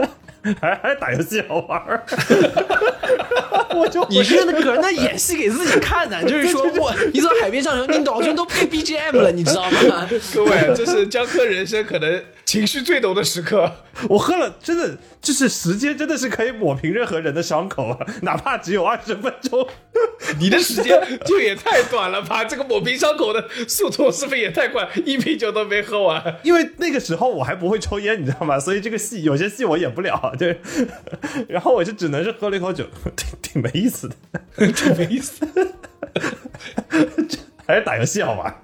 [0.58, 2.02] 还还打游戏好玩儿。
[3.76, 10.08] 我就你是那个那演戏给自己看的，就是说我你走到海边上你脑中都配 BGM 了，你知道吗？
[10.34, 13.72] 各位，这是江科人生可能情绪最浓的时刻。
[14.08, 19.66] 我喝了，真的就是时间真的是可以抹平任何人的伤口啊，哪怕只有二十分钟。
[20.38, 22.42] 你的时间就也太短了吧？
[22.44, 24.88] 这个抹平伤口的速度是不是也太快？
[25.04, 26.38] 一瓶酒都没喝完。
[26.42, 28.58] 因为那个时候我还不会抽烟，你知道吗？
[28.58, 30.58] 所以这个戏有些戏我演不了，对。
[31.48, 34.16] 然后我就只能是喝了一口酒，挺挺没意思的，
[34.74, 35.46] 这没意思。
[37.66, 38.54] 还是打游戏好玩。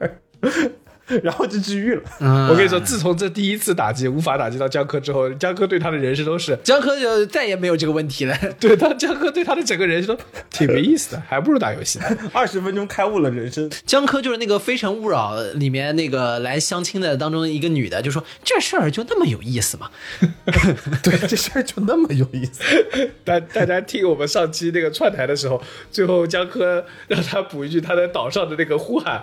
[1.23, 2.03] 然后就治愈了。
[2.51, 8.37] 我跟你说，自从这第一次打击无法打击到江科之后，江科对他的人生都是，江科就再也没有这个问题了。
[8.59, 12.05] 对他江科对他的整个人生都挺没意思的，还不如打游戏呢。
[12.33, 13.71] 二十分钟开悟了人生。
[13.87, 19.91] 江科就是那个《非诚勿扰》里面那个来相亲的当中一个女的，就说这事儿就那么有意思吗？
[21.03, 22.63] 对，这事儿就那么有意思。
[23.25, 29.23] 大大家听我们上期那个串台的时候，最后江科让他补一句他在岛上的那个呼喊，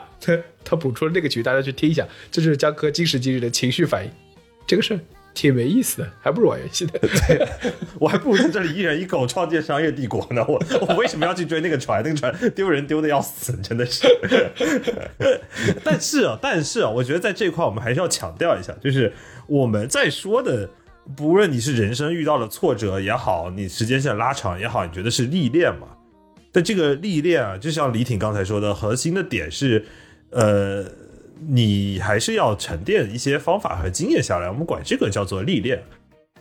[0.66, 4.11] 他补出了那个曲，大家去听一下，这就是江科今时今日的情绪反应。
[4.68, 4.99] 这个事儿
[5.36, 6.91] 挺没意思的，还不如玩游戏呢。
[6.99, 7.47] 对，
[7.99, 10.43] 我还不如在这里一人一狗创建商业帝国呢。
[10.47, 12.01] 我 我为什么要去追那个船？
[12.03, 14.07] 那个船丢人丢的要死，真的是。
[15.84, 19.13] 但是啊，但是啊，我觉得在这块我们还是要强调一下，就是
[19.45, 20.68] 我们在说的，
[21.16, 25.89] 不论你是人生遇到了挫折也好，你时间线拉长也好，你觉得是历练嘛？
[26.51, 29.86] 但这个历练啊，就像李挺刚才说的，核心的点是，
[30.36, 30.86] 呃。
[31.47, 35.83] 你还是要沉淀一些方法和经验下来，我们管这个叫做历练，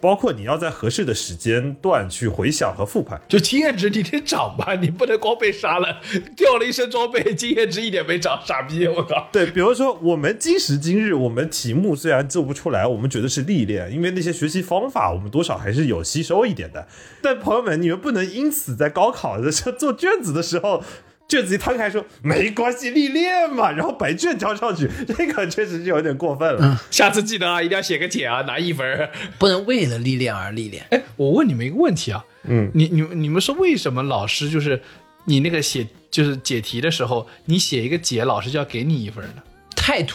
[0.01, 3.21] 包括你要在合适的时间段去回想和复盘。
[3.29, 6.01] 就经验值你得涨吧，你不能光被杀了，
[6.37, 8.87] 掉了一身装备，经验值一点没涨，傻逼！
[8.87, 9.29] 我靠。
[9.33, 16.87] 对，比如说我们今时今日，我们题目虽然做不出来，我们觉得是历练，因为那些学习方法我们多少还是有吸收一点的。
[17.21, 20.83] 但朋友们，你们不能因此在高考的时候做卷子的时候。
[21.27, 26.81] 卷子一摊开说没关系，历练嘛，然后白卷交上去，这个确实是有点过分了。
[26.91, 29.09] 下次记得啊，一定要写个帖啊，拿一分。
[29.39, 30.87] 不能为了历练而历练。
[30.91, 34.81] 哎，我问你们一个问题啊，嗯，你你你们说为什么老师就是
[35.25, 39.43] 你那个写就是解题的时候，你写一个解，老师就要给你一分呢？
[39.75, 40.15] 态度，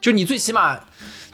[0.00, 0.78] 就你最起码，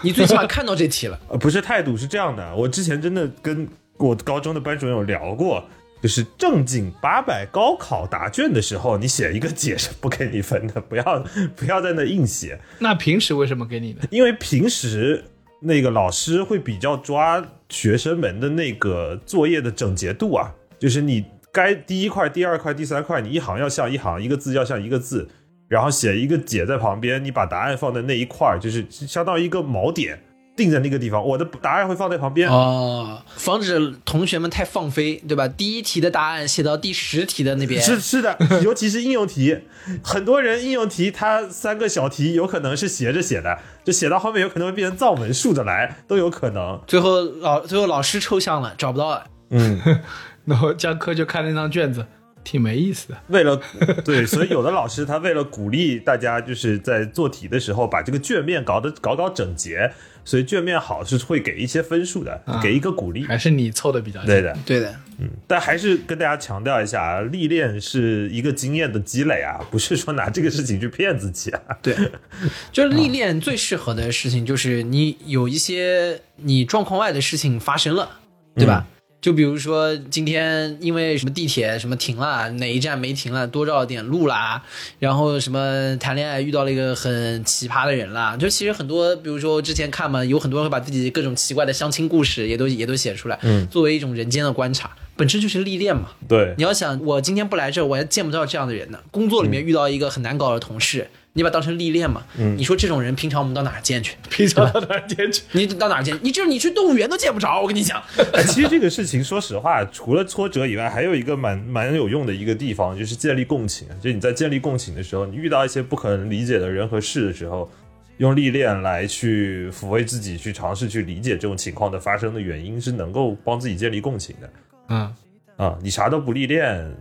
[0.03, 1.19] 你最起码看到这题了。
[1.31, 5.67] 呃，不是态度，是这样的，我之前真的跟我高中的班主任有聊过。
[6.03, 11.25] 就是正经八百高考答卷的时候，你写一个解是不给你分的，不要
[11.55, 12.59] 不要在那硬写。
[12.79, 14.01] 那平时为什么给你呢？
[14.11, 15.25] 因为平时
[15.61, 25.29] 那个老师会比较抓学生们的那个作业的整洁度啊，就是你该第一块、第二块、第三块，你一行要像一行，一个字要像一个字，
[25.69, 30.19] 然后写一个解在旁边，你把答案放在那一块，就是相当于一个锚点。
[30.61, 35.49] 定在那个地方，我的答案会放在旁边哦，防止同学们太放飞，对吧？
[35.49, 39.59] 第一题的答案写到第十题的那边，是是的， 尤其是应用题，
[40.05, 46.79] 很多人应用题它三个小题有可能是斜着写的，就写到后面有可能会变成藏文竖着来，都有可能。
[46.87, 49.25] 最后老最后老师抽象了，找不到了。
[49.49, 49.81] 嗯，
[50.45, 52.07] 然后江科就看那张卷子。
[52.51, 53.17] 挺没意思的。
[53.29, 53.61] 为了
[54.05, 59.93] 对，所以有的老师他为了鼓励大家，就是在做题的时候把这个卷面搞得搞搞整洁，
[60.25, 63.25] 所以卷面好是会给一些分数的，给一个鼓励。
[63.25, 64.93] 还是你凑的比较对的，对的。
[65.21, 71.61] 嗯，但还是跟大家强调一下啊，历练是一个经验的积累啊，不是说拿这个事情去骗自己啊。
[71.81, 71.95] 对，
[72.73, 78.19] 就是历练最适合的事情，就是你有一些你状况外的事情发生了，
[78.57, 78.85] 对吧？
[79.21, 84.63] 就比如说今天因为什么地铁什么停了，哪一站没停了，多绕了点路啦，
[84.99, 96.09] 然后什么谈恋爱遇到了一个很奇葩的人啦，就其实很多，比如说之前看嘛，有很多人会把自己各种奇怪的相亲故事也都也都写出来，嗯，作为一种人间的观察，本身就是历练嘛。
[96.27, 98.99] 对，你要想我今天不来这，我还见不到这样的人呢。
[99.11, 101.09] 工作里面遇到一个很难搞的同事。
[101.33, 102.25] 你把当成历练嘛？
[102.39, 104.17] 嗯，你说这种人平常我们到哪儿见去？
[104.29, 105.43] 平常到哪儿见去？
[105.53, 106.19] 你到哪儿见？
[106.23, 107.61] 你就是你去动物园都见不着。
[107.61, 108.03] 我跟你讲，
[108.49, 113.87] 其实这个事情，说实话，除了挫折以外，还有一个蛮蛮有用的一个地方，就是建立共情。
[114.01, 117.71] 就你在建立共情的时候，你遇到一些不可能理解的人和事的时候，
[118.17, 124.51] 用历练来去抚慰自己，去尝试去理解这种情况的发生的原因，是能够帮自己建立共情的。
[124.89, 125.15] 嗯
[125.57, 126.93] 啊，你啥都不历练，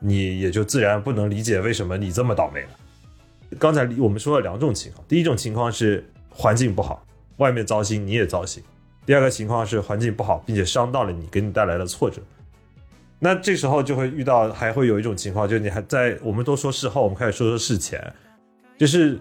[0.00, 2.68] 你也就自然不能理解为什么你这么倒霉了。
[3.58, 7.04] 刚才我们说了两种情况，第一种情况是环境不好，
[7.38, 8.62] 外面糟心你也糟心；
[9.04, 12.22] 第二个情况是环境不好，并且伤到了你，给你带来了挫折。
[13.18, 18.00] 那这时候就会遇到，还会有一种情况，就是你还在，我们都说事后，我们开始说说事前，
[18.78, 19.18] 就是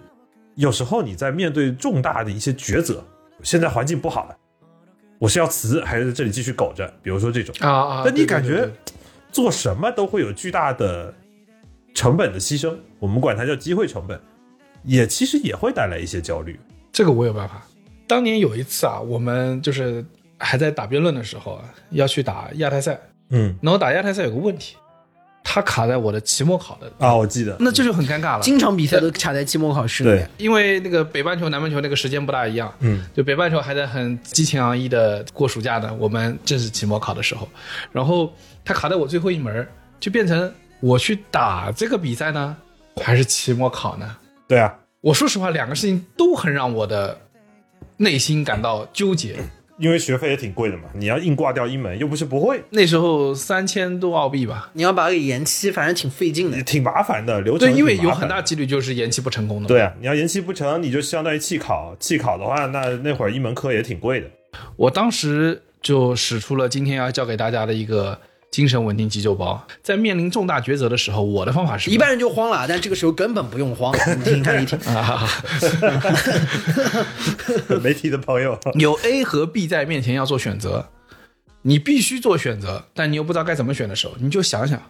[0.55, 3.03] 有时候你在面对重大的一些抉择，
[3.43, 4.37] 现在环境不好了，
[5.17, 6.87] 我是要辞还是在这里继续苟着？
[7.01, 7.53] 比如说这种。
[7.59, 8.71] 啊啊，那你感觉
[9.31, 11.13] 做什么都会有巨大的
[11.93, 14.19] 成本的牺牲，我们管它叫机会成本，
[14.83, 16.59] 也其实也会带来一些焦虑。
[16.91, 17.65] 这个我有办法。
[18.07, 20.03] 当年有一次啊，我们就是
[20.37, 24.75] 还在打辩论的时候啊，要去打亚太赛，嗯然后打亚太赛有个问题，
[25.43, 28.41] 它卡在我的期末考的，啊，我记得，那这就很尴尬了。
[28.41, 37.47] 经常比赛都卡在期末考试里对面。，因为那个北半球、南半球那个时间不大一样，嗯，就北半球还在很激情洋溢的过暑假呢，我们正是期末考的时候，
[37.91, 38.33] 然后
[38.65, 39.67] 它卡在我最后一门，
[39.99, 42.57] 就变成我去打这个比赛呢，
[43.01, 44.17] 还是期末考呢？
[44.47, 47.19] 对啊，我说实话，两个事情都很让我的
[47.97, 49.37] 内心感到纠结。
[49.77, 56.61] 因为学费也挺贵的嘛，你要硬挂掉一门，又不是不会，那时候三千多澳币吧，你要把它给延期，反正挺费劲的。
[56.63, 59.69] 挺麻烦的流程对，因为有很大几率就是延期不成功的。
[59.69, 64.27] 对，啊，你要延期不成，你就相当于弃考，弃考的话，那那会儿一门课也挺贵的。
[64.75, 68.19] 我当时就使出了今天要教给大家的一个
[68.51, 73.95] 精神稳定急救包，在面临重大抉择的时候，我的方法是一般人就慌了，但这个时候根本不用慌。
[74.17, 75.27] 你听看一听，啊，
[77.81, 80.89] 媒体的朋友，有 A 和 B 在面前要做选择，
[81.61, 84.81] 你必须做选择，但你又不知道该怎么选的时候，你就想想，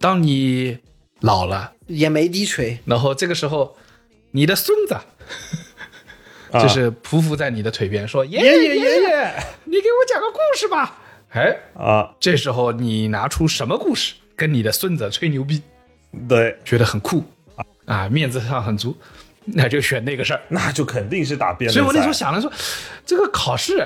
[0.00, 0.78] 当你
[1.20, 3.76] 老了，眼眉低垂，然后这个时候，
[4.30, 4.94] 你的孙子。
[4.94, 5.02] 啊
[6.62, 9.34] 就是匍匐在你的腿边，说：“爷爷爷爷，
[9.64, 11.00] 你给我讲个故事吧。”
[11.34, 15.60] 哎，啊，这时候你拿出什么故事跟你的孙子吹牛逼，
[16.28, 17.24] 对，觉得很酷
[17.86, 18.96] 啊，面子上很足，
[19.44, 20.40] 那就选那个事儿。
[20.48, 21.74] 那就肯定是打辩论。
[21.74, 22.50] 所以我那时候想了说，
[23.04, 23.84] 这个考试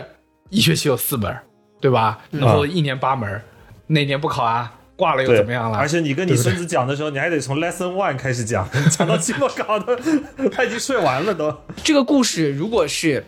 [0.51, 1.35] 一学期有四门，
[1.81, 2.21] 对吧？
[2.31, 3.43] 然后一年八门儿，
[3.87, 5.79] 那年不考啊，挂了又怎么样了？
[5.79, 9.99] 而且你跟你孙子讲的时候，你还得从 lesson one 开始讲， 讲到期末考的，
[10.53, 11.57] 他已经睡完了都。
[11.83, 13.25] 这个故事如果是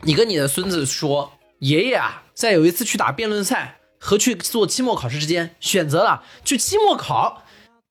[0.00, 1.30] 你跟你的孙子说，
[1.64, 7.42] 爷爷啊，在有一次去打辩论赛和去做期末考试之间，选择了去期末考，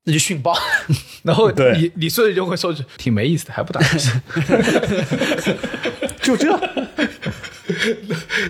[0.03, 0.55] 那就训爆。
[1.23, 4.11] 然后对你你孙子就会说挺没意思的，还不打游戏。
[6.21, 6.55] 就这，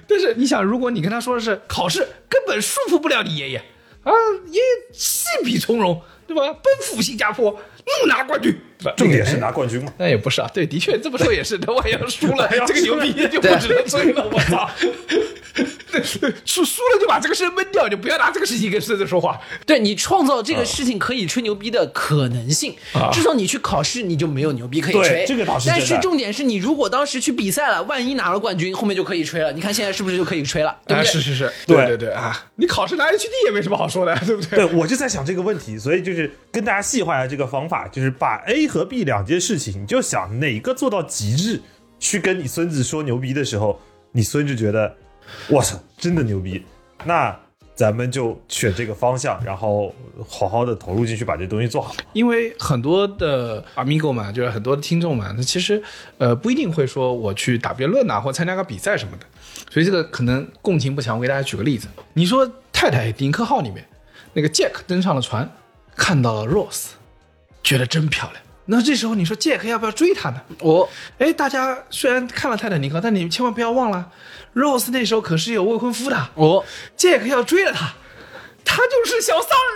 [0.08, 3.58] 但是你想，如果你跟他说的是考试根本束缚不了你爷爷
[4.04, 4.12] 啊，
[4.48, 6.42] 爷爷弃笔从戎，对吧？
[6.52, 8.60] 奔赴新加坡，怒拿冠军，
[8.98, 9.92] 重点是拿冠军嘛。
[9.98, 11.58] 那也不是啊，对，的确这么说也是。
[11.64, 14.70] 等万一要输了，要这个牛逼就不值得吹了，我操！
[16.44, 19.40] 输输了就把这个事闷掉，就不要拿这个事情跟孙子说话。
[19.68, 22.76] 对你创造这个事情可以吹牛逼的可能性，
[23.12, 25.24] 至少你去考试你就没有牛逼可以吹。
[25.28, 29.54] 这个倒是但是重点是你如果当时去比赛了，万一拿了冠军，后面就可以吹了。
[29.54, 30.76] 你看现在是不是就可以吹了？
[30.88, 31.12] 对不啊，对？
[31.12, 32.44] 是是是，对对对对啊！
[32.56, 34.66] 你考试拿 HD 也没什么好说的，对不对？
[34.66, 41.62] 对，我就在想这个问题，所以就是跟大家细化一下这个方法，就是把 A 和 B 两件事情，你就想哪个做到极致，
[42.00, 43.80] 去跟你孙子说牛逼的时候，
[44.12, 44.92] 你孙子觉得，
[45.48, 46.66] 我操，真的牛逼，
[47.06, 47.40] 那
[47.76, 49.94] 咱们就选这个方向，然后
[50.28, 51.94] 好好的投入进去，把这东西做好。
[52.14, 55.80] 因为很多的 amigo 们，就是很多的听众嘛，他其实
[56.18, 59.26] 呃不一定会说我去打辩论呐、或参加个比赛什么的，
[59.70, 61.16] 所以这个可能共情不强。
[61.16, 63.88] 我给大家举个例子，你说太太顶客号里面
[64.34, 65.48] 那个 Jack 登上了船，
[65.96, 66.88] 看到了 Rose，
[67.62, 68.44] 觉得真漂亮。
[68.66, 70.42] 那这时候你说 Jack 要不要追她呢？
[70.60, 70.88] 哦
[71.20, 74.10] 哎，大家虽然看了泰坦尼克，但你们千万不要忘了
[74.56, 76.30] ，Rose 那时候可是有未婚夫的。
[76.36, 76.64] 哦，
[76.96, 77.94] 杰克要追了她，
[78.64, 79.72] 他就是小三儿，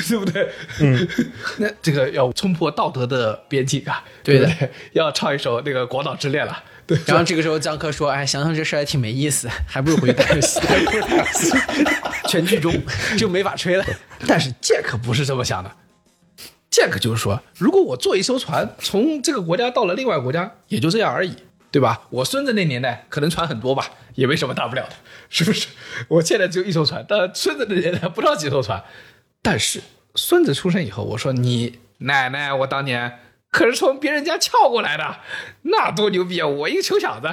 [0.08, 0.50] 对不对？
[0.80, 1.08] 嗯，
[1.58, 6.62] 那这个要冲破道德的边境啊，对的不对，要唱一首那个《广岛之恋》了。
[6.86, 10.60] 对， 然后这个时候江科说：“哎，想想这事儿还挺没意思，还不如回去打游戏。
[12.28, 12.72] 全剧终
[13.18, 13.84] 就没法吹了。
[14.26, 15.70] 但是 Jack 不是这么想的
[16.76, 21.34] ，Jack 就是说，如果我坐一艘船从这个国家到了另外国家，也就这样而已，
[21.70, 22.02] 对吧？
[22.10, 24.92] 我孙子那年代可能船很多吧，也没什么大不了的，
[25.30, 25.68] 是不是？
[26.08, 28.84] 我现在只有一艘船，但孙子那年代不知道几艘船。
[29.40, 29.80] 但是
[30.14, 33.20] 孙子出生以后，我说你奶奶，我当年
[33.50, 35.16] 可是从别人家撬过来的，
[35.62, 36.46] 那多牛逼啊！
[36.46, 37.28] 我一个穷小子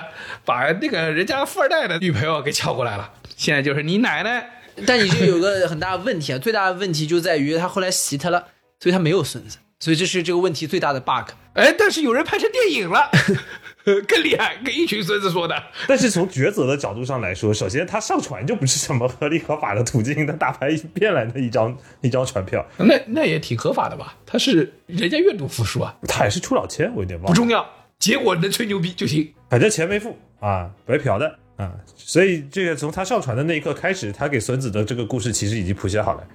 [0.46, 4.62] 把那个人家富二代的女朋友给撬过来了，现在就是你奶奶。
[4.88, 8.48] 但你就有个很大的问题啊，最大的问题就在于他后来袭他了，
[8.84, 11.32] 所以他没有孙子，所以这是这个问题最大的 bug。
[11.54, 13.10] 哎，但是有人拍成电影了，
[14.06, 15.56] 更厉害，跟一群孙子说的。
[15.88, 24.18] 但是从抉择的角度上来说，首先他上船就不是什么合理合法的途径，他打牌骗来的一张 一张船票，那那也挺合法的吧？
[24.26, 27.30] 他是人家愿赌服输啊，他也是出老千，我有点忘了。
[27.30, 27.66] 不重要，
[27.98, 29.34] 结果能吹牛逼就行。
[29.50, 36.28] 反正钱没付啊，白嫖的啊，所以这个从他上船的那一刻开始，他给孙子的这个故事其实已经谱写好了。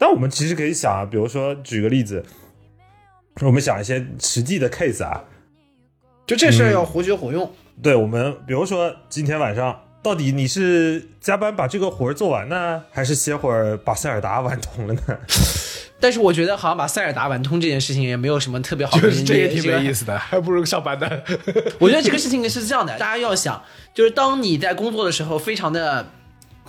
[0.00, 2.24] 但我们其实可以想啊，比如说举个例子，
[3.42, 5.24] 我们想一些实际的 case 啊，
[6.26, 7.52] 就这事儿要活学活用。
[7.82, 15.02] 对我们，比如说今天晚上到底你是加班把这个活儿做完呢，还是歇会儿把塞尔达玩通了呢？
[16.02, 19.92] 但是我觉得好像把塞尔达玩通这件事情也没有什么特别好的，就是这也挺没意。
[19.92, 21.06] 思的，还不如上班呢。
[21.78, 26.06] 我觉得这个事情是这样的，大家要想，就是当你在工作的时候非常的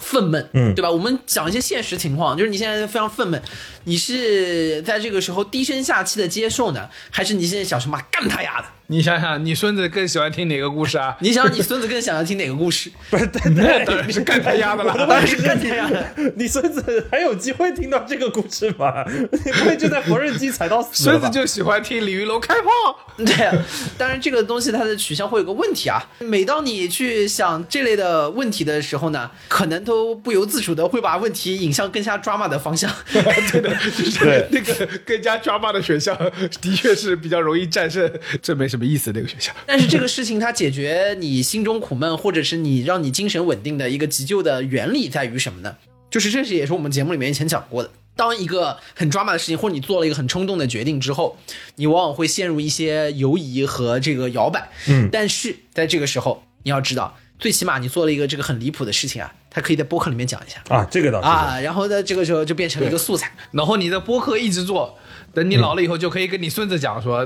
[0.02, 0.92] 愤懑，嗯对吧？
[0.92, 3.40] 我们讲一些现实情况，就是你现在非常愤懑，
[3.86, 8.68] 你是在这个时候低声下气的接受呢，还是你现在想什么干他丫的？
[8.88, 11.16] 你想想，你孙子更喜欢听哪个故事啊？
[11.22, 12.92] 你想你孙子更想要听哪个故事？
[13.10, 14.94] 不是，对那当然是干他丫的了。
[15.08, 16.06] 当然是干他丫的。
[16.36, 19.06] 你孙子还有机会听到这个故事吗？
[19.32, 22.70] 你不会就在缝纫机踩到死了吧孙子就喜欢听李云龙开炮。
[23.18, 23.56] 对啊，
[23.98, 26.04] 当然这个东西它的取向会有个问题啊。
[26.20, 32.92] 每当你去想这类的问题的时候呢，可能都不由自主的会把问题引向更加 drama 的方向。
[33.14, 36.18] 对的，就是那个更加抓马的选项，
[36.62, 38.12] 的确是比较容易战胜，
[38.42, 39.56] 这没什么意思那个选项。
[39.66, 45.76] 但是这个事情它解决你心中苦闷，或者是你让你精神稳定的一个急救的原理在于什么呢？
[46.10, 47.90] 就是这是也是我们节目里面以前讲过的。
[48.14, 51.38] 当一个很 drama 的事情，或者你做了一个很冲动的决定之后，
[51.78, 54.70] 你往往会陷入一些犹疑和这个摇摆。
[54.90, 60.64] 嗯，但是在这个时候，你要知道，最起码你做了一个这个很离谱的事情啊，它可以在播客里面讲一下。
[60.74, 63.32] 啊，这个倒是啊，然后呢，这个时候就变成了一个素材。
[63.52, 64.98] 然后你的播客一直做，
[65.34, 67.26] 等你老了以后就可以跟你孙子讲说，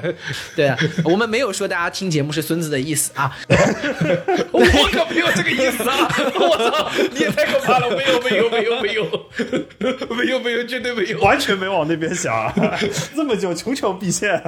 [0.56, 3.36] 对啊，我们没有说大家听节目是孙子的意思啊。
[4.50, 6.08] 我可没有这个意思啊！
[6.34, 7.90] 我操，你也太可怕了！
[7.94, 9.04] 没有没有没有没有
[10.08, 11.20] 没有没有，绝对没有。
[11.20, 12.78] 完全没往那边想，啊
[13.14, 14.42] 这么久穷穷必现。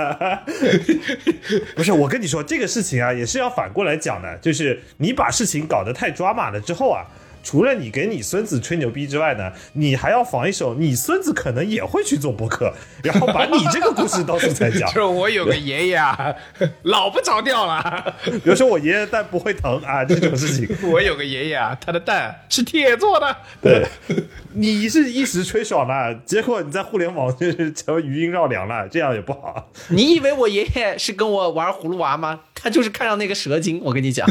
[1.77, 7.05] 不是，我跟你说这个事情啊，也是要反过来讲的，就是你把事情搞得太抓马了之后啊。
[7.45, 12.73] 除了你给你孙子吹牛逼之外呢，你还要防一手，你孙子可能也会去做博客，
[13.05, 14.95] 然后把你这个故事到处在讲 就。
[14.95, 16.35] 是我有个爷爷啊，
[16.83, 18.15] 老不着调了。
[18.25, 23.37] 比如说我爷爷蛋不会疼啊这种事情， 我有个爷爷啊，他的蛋是铁做的。
[23.61, 23.87] 对，
[24.55, 29.71] 你是一时吹爽了，结果你在互联网就是成为余音绕梁了，这样也不好。
[29.89, 32.41] 你以为我爷爷是跟我玩葫芦娃吗？
[32.55, 33.79] 他就是看上那个蛇精。
[33.85, 34.27] 我跟你讲，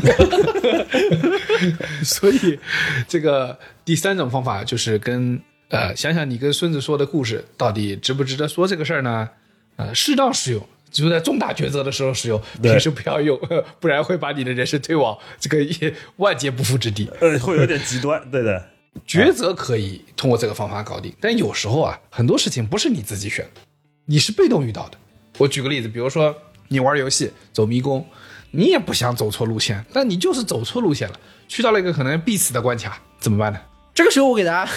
[2.03, 2.59] 所以，
[3.07, 5.39] 这个第三种方法就是跟
[5.69, 9.29] 呃，想想你跟孙子说的故事到底值不值得说这个事儿呢？
[9.75, 13.39] 呃，适当使用，只有在重大抉择的时候使用，平时不要用，
[13.79, 15.65] 不然会把你的人生推往这个
[16.17, 17.09] 万劫不复之地。
[17.19, 18.69] 呃，会有点极端，对的。
[19.07, 23.61] 抉择可以通过这个方法搞定，但有时候啊，很多事情不是你自己选的，
[24.05, 24.97] 你是被动遇到的。
[25.39, 26.35] 我举个例子，比如说
[26.67, 28.05] 你玩游戏走迷宫，
[28.55, 33.59] 你也不想走错路线，但你就是走错路线了，去到了一个可能必死的关卡，怎么办呢？
[33.95, 34.71] 这个时候我给大家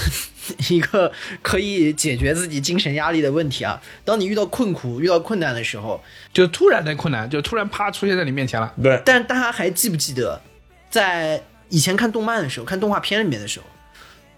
[0.69, 1.13] 一个
[1.43, 3.81] 可以解决自己精神压力的问题啊。
[4.03, 6.03] 当你遇到困苦、遇到困难的时候，
[6.33, 8.73] 就突然的困难，就突然啪出现在你面前了。
[8.83, 10.41] 对，但大家还记不记得，
[10.91, 13.67] 在以前看动漫的时候、看动画片里面的时候，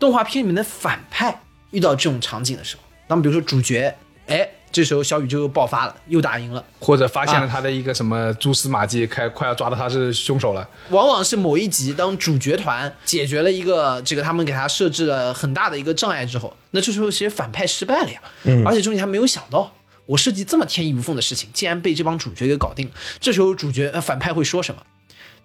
[0.00, 3.94] 动画片里面的反派遇到这种场景的时候，那么比如说主角，
[4.26, 6.64] 哎，这时候小宇宙又爆发了，又打赢了。
[6.78, 10.68] 或者发现了他的一个什么蛛丝马迹，开快要抓到他是凶手了。
[10.90, 19.72] 往往是某一集当主角团解决了一个这个他们给他设置了很大的一个障碍之后，那这时候其实反派失败了呀，嗯，而且重点他没有想到。
[20.06, 22.94] 我设计这么天衣无缝的事情，竟然被这帮主角给搞定了。
[23.20, 24.80] 这时候主角呃反派会说什么？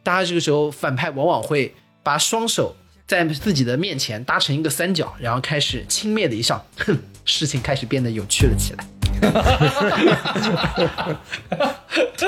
[0.03, 2.73] 大家这个时候反派往往会把双手
[3.05, 8.85] 在自己的面前搭成一个三角，然后开始轻蔑的一笑，哼，事情开始变得有趣了起来。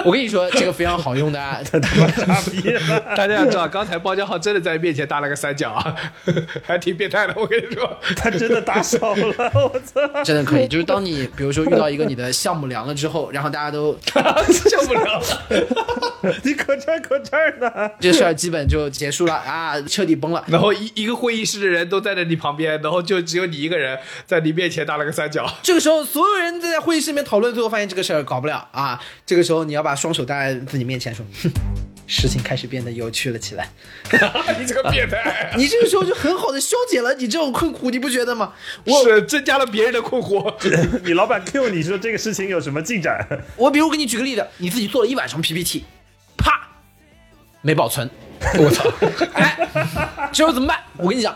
[0.03, 2.99] 我跟你说，这个非常好用的、啊，他妈傻逼了。
[3.15, 5.95] 大家要知道，刚才包家浩真的在面前搭了个三角啊，
[6.65, 7.33] 还挺变态的。
[7.35, 10.01] 我跟你说，他真的打手了，我操！
[10.23, 10.67] 真的可以。
[10.67, 14.21] 就是当你比如说遇到一个你的项目凉了之后，然后大家都受
[14.85, 15.25] 不了了。
[16.43, 17.91] 你可这儿可这儿呢？
[17.99, 20.43] 这事儿基本就结束了啊，彻底崩了。
[20.47, 25.49] 然后一一个会议室的人都站在你旁边，然后就只有你一个人在你面前搭了个三角。
[25.63, 29.01] 这个时候，所有人都在会议室里面讨论，最后发现这个事儿搞不了啊。
[29.25, 31.51] 这个时候，你要把双手搭在自己面前，说：“哼，
[32.05, 33.67] 事情开始变得有趣了起来。
[34.59, 38.53] 你这个变态”， 你这个时候就很好的消解了你这种困苦，你不觉得吗？
[38.85, 40.53] 我是增加了别人的困惑。
[41.03, 43.27] 你老板 Q 你说这个事情有什么进展？
[43.57, 45.85] 我比如给你举个例子，你自己做了一晚上 PPT，
[46.37, 46.69] 啪，
[47.61, 48.07] 没保存，
[48.59, 48.87] 我操！
[49.33, 49.57] 哎，
[50.31, 50.79] 这时候怎么办？
[50.97, 51.35] 我跟你讲，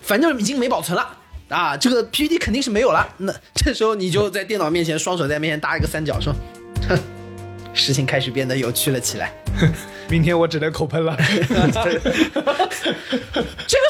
[0.00, 1.18] 反正已经没保存了
[1.54, 3.08] 啊，这个 PPT 肯定是没有了。
[3.18, 6.34] 那这时候你就在电脑面前，双手在面前搭一个三角，说
[6.88, 6.98] ：“哼，
[7.72, 9.32] 事情开始变得有趣了起来。
[10.10, 11.16] 明天我只能口喷了。
[11.46, 11.54] 这
[11.94, 12.00] 个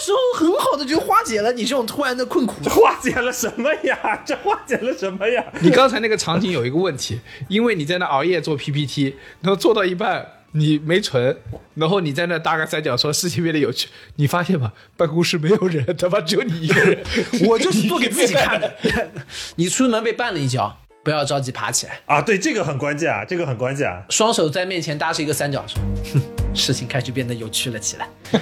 [0.00, 2.62] 时候很好的就化解了你这种突然的困苦。
[2.68, 4.22] 化解了什么呀？
[4.26, 5.42] 这化解了什么呀？
[5.60, 10.24] 你刚才那个场景有一个问题，因为你在那熬夜做 PPT，然后做到一半，
[10.56, 11.36] 你没存，
[11.74, 14.72] 然后你在那搭个三角说事情变得有趣，你发现吗？
[14.96, 17.04] 办公室没有人，他妈只有你一个人。
[17.48, 18.72] 我就是做给自己看的。
[19.56, 24.02] 你出门被绊了一跤，不要着急爬起来，啊，对，这个很关键啊，这个很关键啊。
[24.08, 25.76] 双手在面前搭成一个三角形，
[26.14, 26.20] 哼
[26.56, 28.08] 事情开始变得有趣了起来。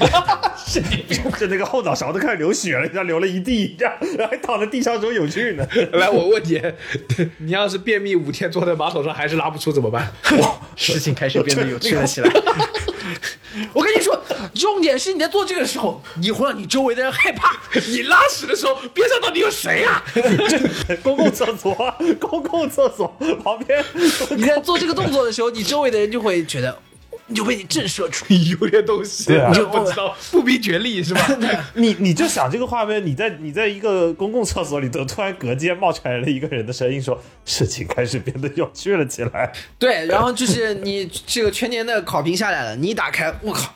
[1.39, 5.67] 就那个后脑勺都开始流血了，像流了一地，这样，然后还躺在地上说有趣呢。
[5.95, 6.63] 来，我问你，
[7.39, 10.13] 你要是便秘五天坐在马桶上还是拉不出怎么办？
[10.39, 12.31] 哇，事情开始变得有趣了起来。
[13.73, 14.21] 我跟你说，
[14.55, 17.57] 重点是你在做这个时候，你会让你周围的人害怕。
[17.89, 20.03] 你拉屎的时候边上到底有谁啊？
[21.03, 21.75] 公共厕所，
[22.19, 23.07] 公共厕所
[23.43, 23.85] 旁边，
[24.31, 26.79] 你在做这个动作的时候，你周围的人就会觉得，
[27.33, 28.27] 你就被你震慑住。
[28.61, 31.27] 有点东西，对啊你就不知道 不明觉厉是吧？
[31.75, 39.53] 你你就想这个画面，你在你在一个公共厕所里头，突然隔间冒出来了一个人的声音，说事情开始变得有趣了起来。
[39.79, 43.75] 对，然后就是你这个全年的考评下来了，你一打开，我靠，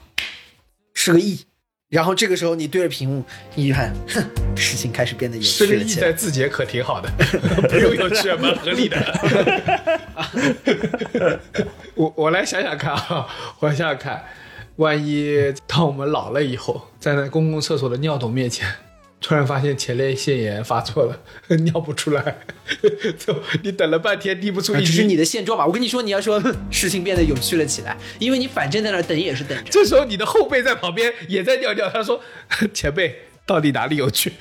[0.92, 1.40] 是个 E。
[1.88, 3.24] 然后这个时候你对着屏幕，
[3.54, 4.20] 你一看，哼，
[4.56, 6.16] 事情开始变得有这个意趣了起来在。
[6.16, 7.08] 字节可挺好的，
[7.68, 11.40] 不用有趣，蛮合理的。
[11.94, 13.28] 我我来想想看啊，
[13.60, 14.24] 我想想看，
[14.76, 18.68] 万一当我们老了以后，站在公共厕所的尿桶面前，
[19.20, 21.18] 突然发现前列腺炎发作了，
[21.64, 22.38] 尿不出来，
[23.18, 24.82] 就你等了半天滴不出一滴。
[24.84, 25.66] 啊这是你的现状吧？
[25.66, 26.40] 我跟你说，你要说
[26.70, 29.70] 事情变得有趣了起来，因为你反正在那等也是等着。
[29.70, 32.20] 这时候你的后辈在旁边也在尿尿，他说
[32.72, 33.14] ：“前辈，
[33.44, 34.32] 到底哪里有趣？”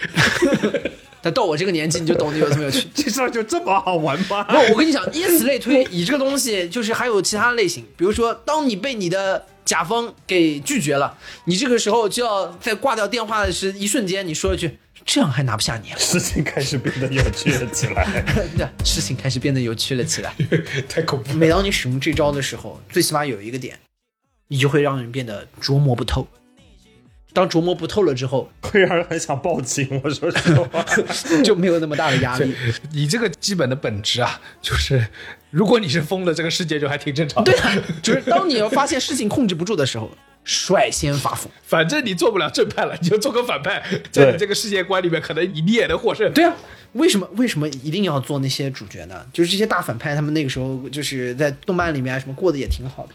[1.22, 2.88] 但到我这个年纪，你就懂得有什么有趣。
[2.94, 4.44] 这事儿就这么好玩吗？
[4.44, 15.97] 不，我跟你讲，以此类推，以这个东西，就是还有其他类型，比如说，当你被你的甲方给拒绝了，你这个时候就要在挂掉电话的时一瞬间，你说一句：“这样还拿不下你了。
[15.97, 18.24] 事情开始变得有趣了起来。”
[18.55, 20.34] 对，事情开始变得有趣了起来。
[20.88, 21.36] 太恐怖了。
[21.36, 23.80] 每当你使用这招的时候，最起码有一个点，
[24.49, 26.28] 你就会让人变得琢磨不透。
[27.34, 29.99] 当琢磨不透了之后，会让人很想报警。
[30.05, 30.86] 我说实话，
[31.43, 32.55] 就没有那么大的压力。
[32.93, 35.07] 你这个基本的本质啊，就是
[35.56, 37.49] 如果你是疯了，这个世界就还挺正常的。
[37.49, 40.12] 对啊，就是当你要发现事情控制不住的时候，
[40.43, 41.49] 率先发疯。
[41.64, 43.82] 反正你做不了正派了，你就做个反派，
[44.12, 46.30] 在你这个世界观里面，可能你你也能获胜。
[46.34, 46.53] 对啊，
[46.91, 49.26] 为什么为什么一定要做那些主角呢？
[49.32, 53.14] 就是这些大反派，他们那个时候就是在动漫里面啊什么过得也挺好的。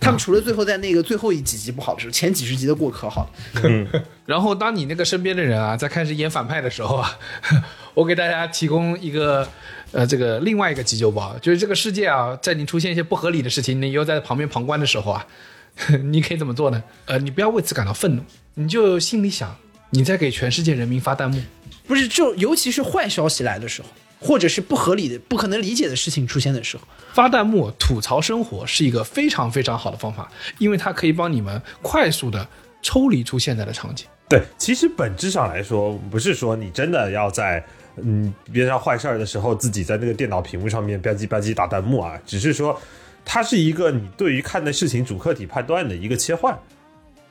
[0.00, 4.02] 他们除了最后在那个最后一几集不好的时候，前几十集都过得可好了。
[4.24, 7.18] 然后当你那个身边的人啊，在开始演反派的时候啊，
[7.92, 9.46] 我给大家提供一个
[9.94, 15.26] 呃这个另外一个急救包，就是这个世界啊，在你出现一些不合理的事情，你又在旁边旁观的时候啊，
[16.10, 16.82] 你可以怎么做呢？
[17.06, 18.22] 呃，你不要为此感到愤怒，
[18.54, 19.56] 你就心里想，
[19.90, 21.40] 你在给全世界人民发弹幕。
[21.86, 23.88] 不是，就尤其是坏消息来的时候，
[24.18, 26.82] 或者是不合理的、不可能理解的事情出现的时候，
[27.12, 32.48] 发弹幕吐槽生活是一个非常非常好的方法，因为它可以帮你们快速的
[32.82, 34.06] 抽离出现在的场景。
[34.28, 37.62] 对，其实本质上来说，不是说你真的要在
[37.96, 42.80] 嗯别上坏事儿的时候，自己在那个电脑屏幕上面吧唧吧唧打弹幕啊，只是说
[43.24, 46.58] 它是一个你对于看的事情主客体判断的一个切换。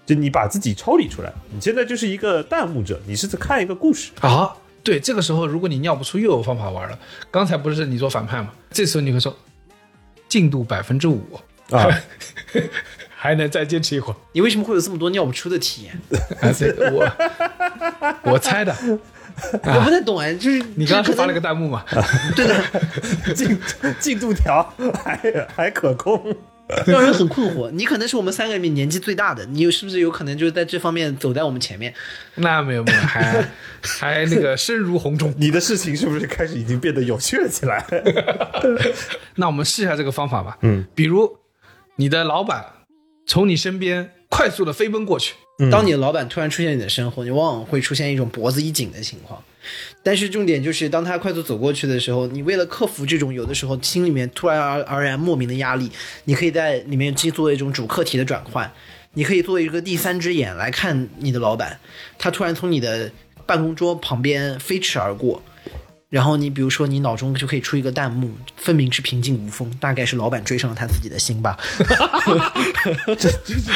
[0.05, 4.11] 就你把自己抽离出来，你现在就是一个弹幕者，你是在看一个故事。
[4.19, 4.53] 啊，
[4.83, 6.99] 对，这个时候如果你尿不出，又有方法玩了。
[7.31, 8.51] 刚才不是你做反派吗？
[8.69, 9.33] 这时候你会说
[10.27, 11.21] 进度百分之五
[11.71, 11.87] 啊，
[13.15, 14.15] 还能再坚持一会儿。
[14.33, 15.97] 你为什么会有这么多尿不出的体验？
[16.43, 18.75] 啊，这个我我猜的。
[19.63, 21.83] 我不太懂哎，就是 你刚刚是发了个个弹幕嘛？
[22.35, 23.59] 对的，进
[23.99, 24.63] 进度条
[25.03, 26.35] 还还可控。
[26.87, 27.69] 让人很困惑。
[27.71, 31.93] 你可能是我们三个里面年纪最大的，你有是不是有可能就是在这方面走在我们前面？
[32.35, 33.45] 那没有没有，还
[33.81, 35.31] 还那个身如红钟。
[35.37, 37.85] 你的事情是不是开始已经变得有趣了起来？
[39.35, 40.57] 那我们试一下这个方法吧。
[40.61, 41.37] 嗯，比如
[41.97, 42.65] 你的老板
[43.27, 45.35] 从你身边快速的飞奔过去，
[45.71, 49.41] 当你的老板突然出现你的身后，你往往会出现一种脖子一紧的情况。
[50.01, 55.89] 但是重点就是，当他快速走过去的时候，你为了克服这种有的时候心里面突然而而然莫名的压力，
[56.25, 58.69] 你可以在里面去做一种主客体的转换。
[59.13, 61.79] 你可以做一个第三只眼来看你的老板，
[62.17, 63.11] 他突然从你的
[63.45, 65.41] 办公桌旁边飞驰而过，
[66.13, 71.57] 然后你比如说你脑中就可以出一个弹幕，分明是平静无风，大概是老板追上了他自己的心吧。
[73.17, 73.31] 这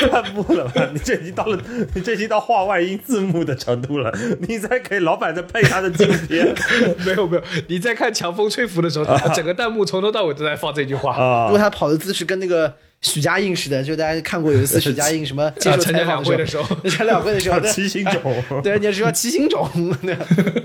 [0.07, 0.87] 弹幕了吧？
[0.93, 1.59] 你这已经到了，
[1.95, 4.15] 你这已经到画外音字幕的程度了。
[4.47, 6.53] 你在给老板在配他的镜片
[7.03, 11.15] 没有没有，你在看强风吹拂的时候，整个弹幕从头到尾都在放这句话。
[11.15, 18.43] 啊如果他跑的姿势跟那个许家印似的，就大家看过有一次 许家印什么接受采访 会的时候，参加两会的时候，对七星种。
[18.63, 19.69] 对，你是说七星种，
[20.01, 20.17] 对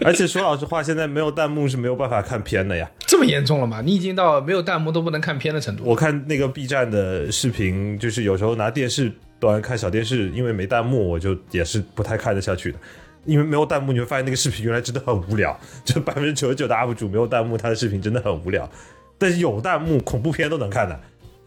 [0.05, 2.91] 而且说老实话，现在没有弹幕是没有办法看片的呀。
[3.07, 3.83] 这么严重了吗？
[3.85, 5.85] 你已经到没有弹幕都不能看片的程度。
[5.85, 12.78] 我看那个 B 站的视频，就是有时候拿电视端看小电视，因为没弹幕，我就也是不太看得下去的。
[13.24, 15.57] 因为没有弹幕，你会发现那个视频原来真的很无聊。
[15.85, 18.68] 就百分之九十九的 UP 主没有弹幕，他的视频真的很无聊。
[19.16, 21.01] 但是有弹幕，恐怖片都能看的，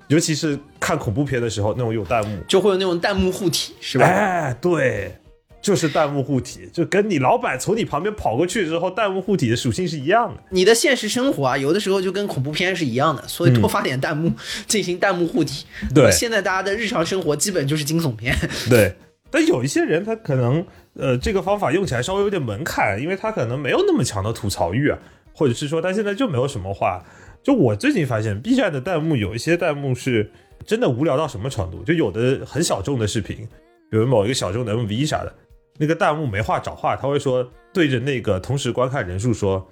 [0.07, 4.05] 尤其是看恐怖片的时候，那种有弹幕，就会有那种弹幕护体，是吧？
[4.05, 5.15] 哎，对，
[5.61, 10.41] 就是弹幕护体，就跟你老板从你旁边跑过去之后，弹幕护体的属性是一样的。
[10.51, 14.31] 你的现实生活啊，有的时候就跟恐怖片是一样的，所以多发点弹幕，
[14.67, 15.65] 进行弹幕护体。
[15.93, 18.35] 对现在大家的日常生活基本就是惊悚片。
[18.69, 18.93] 对，
[19.31, 24.99] 但有一些人他可能呃这个方法用起来稍微有点门槛，因为他可能没有那么强的吐槽欲啊，
[25.33, 27.03] 或者是说他现在就没有什么话。
[27.45, 30.31] 就我最近发现 B 站的弹幕有一些弹幕是
[30.65, 33.47] 真的无聊到什么程度，就有的很小众的视频，
[33.91, 35.31] 比如某一个小众的 MV 啥的，
[35.77, 39.63] 那个弹幕没话找话，他会说对着那个同时观看人数说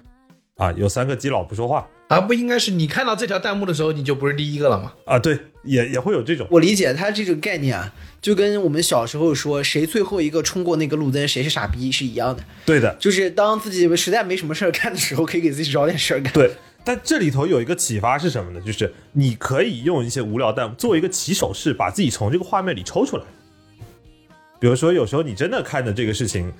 [0.54, 4.92] 啊有三个基佬不说话啊不应该是你看到这条弹幕的时候，你就不是第一个了吗？
[5.04, 6.46] 啊，对，也也会有这种。
[6.52, 12.44] 我理解他这种概念啊，就跟我们小时候说谁最后一个冲过那个路灯，谁是傻逼是一样的。
[12.64, 16.32] 对的，就是当自己实在没什么事儿干的时候，可以给自己找点事儿干。
[16.32, 16.52] 对，
[16.84, 18.60] 但这里头有一个启发是什么呢？
[18.60, 23.24] 就是你可以用一些无聊弹做一个起手式，把自己从这个画面里抽出来。
[24.60, 26.52] 比如说，有时候你真的看着这个事情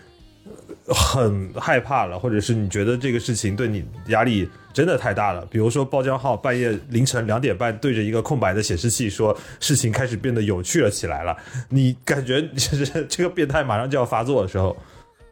[0.87, 5.47] 很害怕了，或者是你觉得这个事情对你压力真的太大了。
[5.51, 11.37] 比如说，包浆号半夜凌晨两点半对着一个空白的显示器说事情开始变得有趣了起来了，
[11.69, 14.75] 你感觉就是这个变态马上就要发作的时候，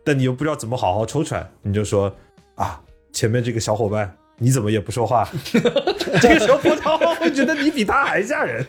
[0.05, 2.15] 但你又不知道怎么好好抽出来，你就说
[2.57, 2.81] 啊，
[3.13, 4.15] 前面这个小伙伴。
[4.39, 5.29] 你怎么也不说话？
[6.21, 8.65] 这个时候波涛会觉得你比他还吓人。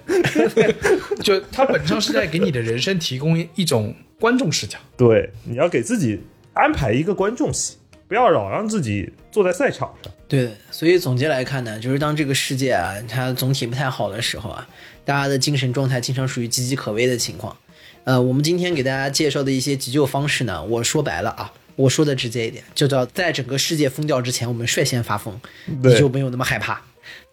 [1.24, 4.78] 就他本质上是在给你的人生提供一种观众视角。
[4.96, 6.22] 对，你要给自己
[6.54, 10.14] 安排一个观众席，不要老让自己坐在赛场上。
[10.28, 14.68] 对，所以总结来看呢，就是当这个世界啊，它总体不太好的时候啊，
[15.06, 17.56] 大家的精神状态经常属于岌岌可危的情况。
[18.04, 26.82] 呃，我们今天给大家介绍的一些急救方式呢，我说白了啊，我说的直接一点，就叫在整个世界疯掉之前，我们率先发疯，你就没有那么害怕。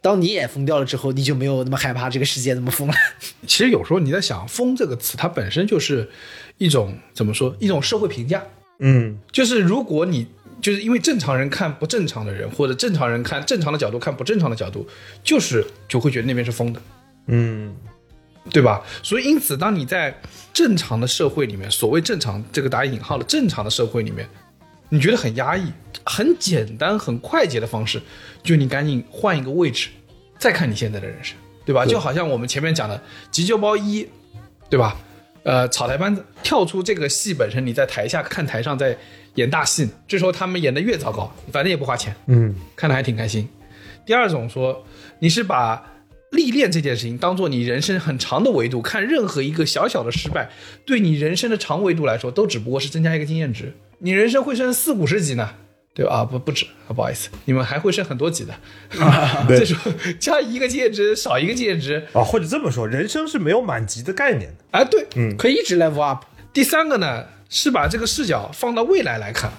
[0.03, 2.95] 当你也疯掉了之后，你就没有那么害怕这个世界那么疯了。
[3.47, 6.09] 其实有时候你在想“疯”这个词，它本身就是
[6.57, 7.55] 一种怎么说？
[7.59, 8.43] 一种社会评价。
[8.79, 10.27] 嗯，就是如果你
[10.63, 14.89] 就是因为正常人看不正常的人，或者正常人看正常的角度看不正常的角度，
[15.23, 16.81] 就是就会觉得那边是疯的。
[17.27, 17.75] 嗯，
[18.49, 18.83] 对吧？
[19.03, 20.15] 所以因此，当你在
[20.53, 24.27] 正常的社会里面，所谓正常这个打引号的正常的社会里面，
[24.89, 25.71] 你觉得很压抑，
[26.05, 28.01] 很简单、很快捷的方式，
[28.43, 29.91] 就你赶紧换一个位置，
[30.39, 31.85] 再看你现在的人生，对吧？
[31.85, 34.09] 就好像我们前面讲的急救包一，
[34.69, 34.97] 对吧？
[35.43, 38.97] 呃，草台班子跳出这个戏本身，你在台下看台上在
[39.37, 43.49] 演大戏，这时候他们演的越糟糕，反正也不花钱，嗯，看的还挺开心。
[44.05, 44.85] 第二种说，
[45.21, 45.83] 你是把
[46.31, 50.51] 历练这件事情当做你人生很长的维度，看任何一个小小的失败，
[50.85, 53.75] 对你人生的长维度来说，都只不过是增加一个经验值。
[53.99, 55.51] 你人生会升四五十级呢，
[55.93, 56.19] 对吧？
[56.19, 58.55] 啊，不不止啊，不好意思，你们还会升很多级的。
[59.49, 64.65] 这时候加一个经验值，少一个经验值，啊，或者这么说，人生是没有满级的概念的。
[64.71, 65.07] 哎，对，
[65.37, 66.25] 可以一直 level up。
[66.53, 69.53] 第三个呢，是把这个视角放到未来来看。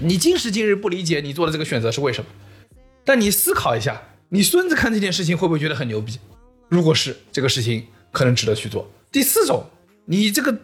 [0.00, 2.30] 你今时今日不理解你做的这个选择是为什么，
[3.04, 6.18] 但你思考一下，你孙子看这件事情会不会觉得很牛逼？
[6.68, 8.90] 如果是，这个事情可能值得去做。
[9.12, 9.64] 第四种，
[10.06, 10.56] 你这个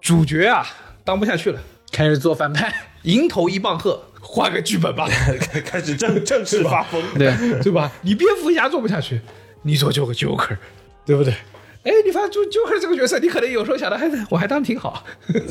[0.00, 0.66] 主角啊
[1.02, 1.60] 当不下去了，
[1.90, 5.08] 开始做反派， 迎头一棒喝，换个剧本吧，
[5.64, 7.90] 开始正正式发疯， 对，对吧？
[8.02, 9.20] 你蝙蝠侠做不下去，
[9.62, 10.56] 你做就个 Joker，
[11.04, 11.34] 对不对？
[11.82, 15.04] 哎，你发现就 Joker 这个角色，你可能有时候想的还我还当挺好，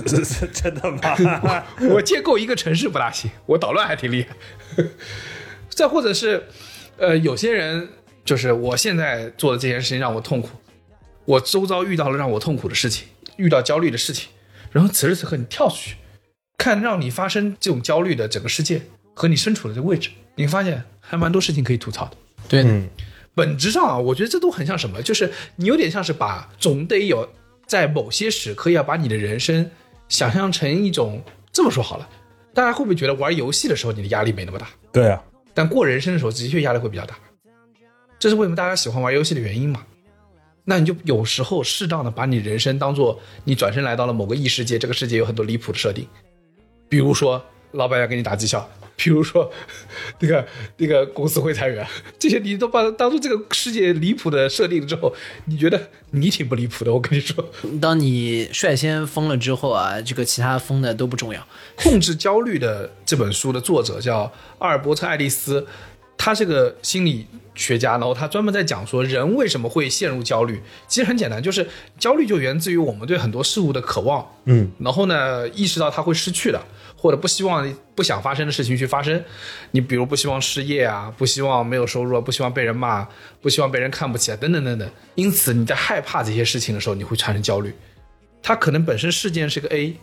[0.05, 1.63] 这是真的吗？
[1.89, 4.85] 我建构一个城市不大行，我捣乱还挺厉害。
[5.69, 6.45] 再或者是，
[6.97, 7.87] 呃，有些人
[8.23, 10.49] 就是我现在做的这件事情让我痛苦，
[11.25, 14.29] 我周遭遇到了让我痛苦的事情，遇到焦虑的事情，
[14.71, 15.95] 然后此时此刻你跳出去，
[16.57, 18.81] 看让你发生这种焦虑的整个世界
[19.13, 22.17] 和你身处的这个位置，你会发现还蛮多事情可以吐槽的。
[22.47, 22.87] 对，嗯。
[23.33, 27.29] 本质上啊，我觉得这都很像什么，就是你有点像是把总得有
[27.67, 29.69] 在某些时刻要把你的人生
[30.07, 31.21] 想象成一种
[31.51, 32.07] 这么说好了，
[32.53, 35.21] 大家会不会觉得玩游戏的时候你的压力没那么大，对啊，
[35.55, 37.15] 但过人生的时候的确压力会比较大，
[38.19, 39.83] 这是为什么大家喜欢玩游戏的原因嘛？
[40.65, 46.07] 那你就有时候适当的把你人生当做你转身来到了某个异世界，这个世界有很多离谱的设定，
[46.89, 49.51] 比如说老板要给你打绩效，比如说
[50.19, 50.45] 那个
[50.77, 51.85] 那个公司会裁员，
[52.17, 55.13] 这些你都把它当做这个世界离谱的设定之后，
[55.45, 56.93] 你觉得你挺不离谱的？
[56.93, 61.41] 我跟你说， 当你率先疯了之后啊，这个其他疯的都不重要。
[61.75, 65.67] 《控制焦虑》的这本书的作者叫阿尔伯特·爱丽丝，
[66.17, 70.61] 他是个心理学家，然后他专门在讲说人为什么会陷入焦虑。
[70.87, 71.67] 其实很简单，就是
[71.99, 76.61] 焦虑就源自于我们对很多事物的渴望，嗯，然后呢，意识到它会失去的，
[76.95, 79.23] 或者不希望不想发生的事情去发生。
[79.71, 83.07] 你比如不希望失业啊，不希望没有收入啊，不希望被人骂，
[83.41, 84.89] 不希望被人看不起啊，等等等等。
[85.15, 87.73] 因此你在害怕这些事情的时候，你会产生焦虑。
[88.41, 89.97] 它可能本身事件是个 A，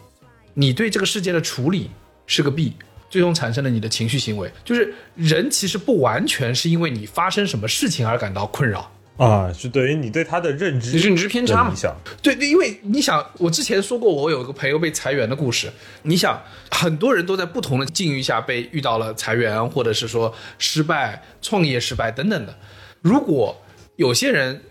[0.55, 1.90] 你对这个事件的处理
[2.26, 2.74] 是个 B，
[3.09, 4.51] 最终产生了你的情绪行为。
[4.64, 8.90] 就是人其实不完全是因为你发生什么事情而感到困扰，
[9.23, 11.75] 啊，是对于你对他的认知认知偏差嘛。
[12.20, 15.73] 对，因为你想，我之前说过，我有一个朋友被裁员的故事。
[16.03, 22.59] 你想，很多人都在不同的境遇下被遇到了裁员，或者是说失败、创业失败等等的。
[23.01, 23.62] 如果
[23.95, 24.62] 有些人，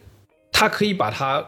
[0.51, 1.45] 他可以把它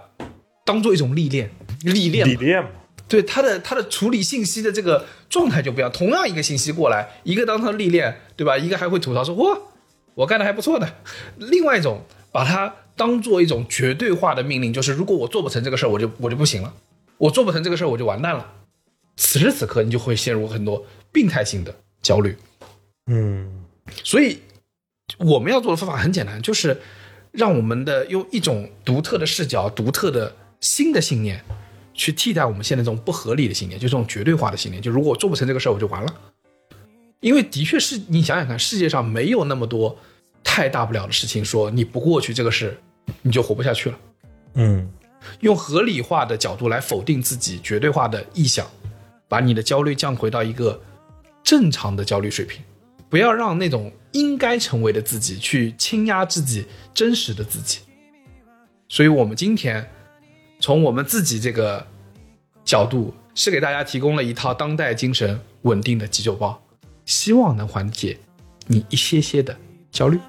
[0.64, 1.52] 当做一种历练，
[1.82, 2.70] 历练历练嘛，
[3.10, 5.92] 对他的他的处理信息的这个状态就不一样。
[5.92, 8.58] 同样一个信息过来，一个当成历练，对吧？
[8.58, 9.58] 一个还会吐槽说：“哇，
[10.16, 10.88] 我干的还不错呢。”
[11.38, 16.74] 另外一种把它当做一种绝对化的命令，就是如果我做不成这个事儿，我就我就不行了，
[17.18, 18.54] 我做不成这个事儿，我就完蛋了。
[19.16, 22.36] 此时此刻，你就会陷入很多病态性的焦虑。
[23.08, 23.66] 嗯
[24.04, 24.40] 所以
[25.20, 26.80] 我们要做的方法很简单，就是
[27.32, 31.44] 让我们的用一种独特的视角、独特的新的信念，
[31.94, 34.82] 去替代我们现在这种不合理的信念，就这种绝对化的信念。
[34.82, 36.16] 就如果我做不成这个事儿，我就完了。
[37.20, 39.98] 因为的确是你想想看，世界上没有那么多
[40.44, 42.78] 太大不了的事情，说你不过去这个事，
[43.22, 44.00] 你就活不下去了。
[44.56, 44.90] 嗯
[45.40, 48.68] 用合理化的角度来否定自己绝对化的臆想，
[49.28, 50.82] 把你的焦虑降回到一个
[51.42, 52.62] 正常的焦虑水平，
[53.10, 57.80] 不要让那种应该成为的自己去倾压自己真实的自己。
[58.90, 59.90] 所以，我们今天
[60.60, 61.88] 从我们自己这个
[62.66, 66.62] 角度，是给大家提供了一套当代精神稳定的急救包，
[67.06, 68.18] 希望能缓解
[68.68, 69.58] 你一些些的
[69.90, 70.20] 焦虑。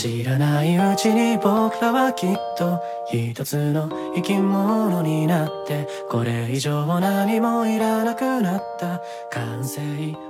[0.00, 2.80] 知らないうちに僕らはきっと
[3.12, 9.02] 一つの生き物になってこれ以上何もいらなくなった。
[9.30, 9.82] 完成。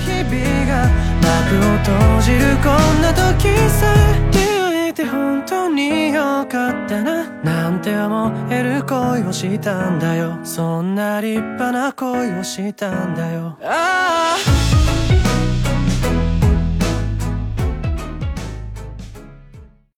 [0.00, 0.88] 日々が
[1.20, 7.28] 幕を閉じるこんな時さえ出会えて本当によかったな。
[7.42, 10.38] なんて思える恋をしたんだよ。
[10.44, 13.58] そんな立派な恋をしたんだよ。
[13.62, 14.67] ああ。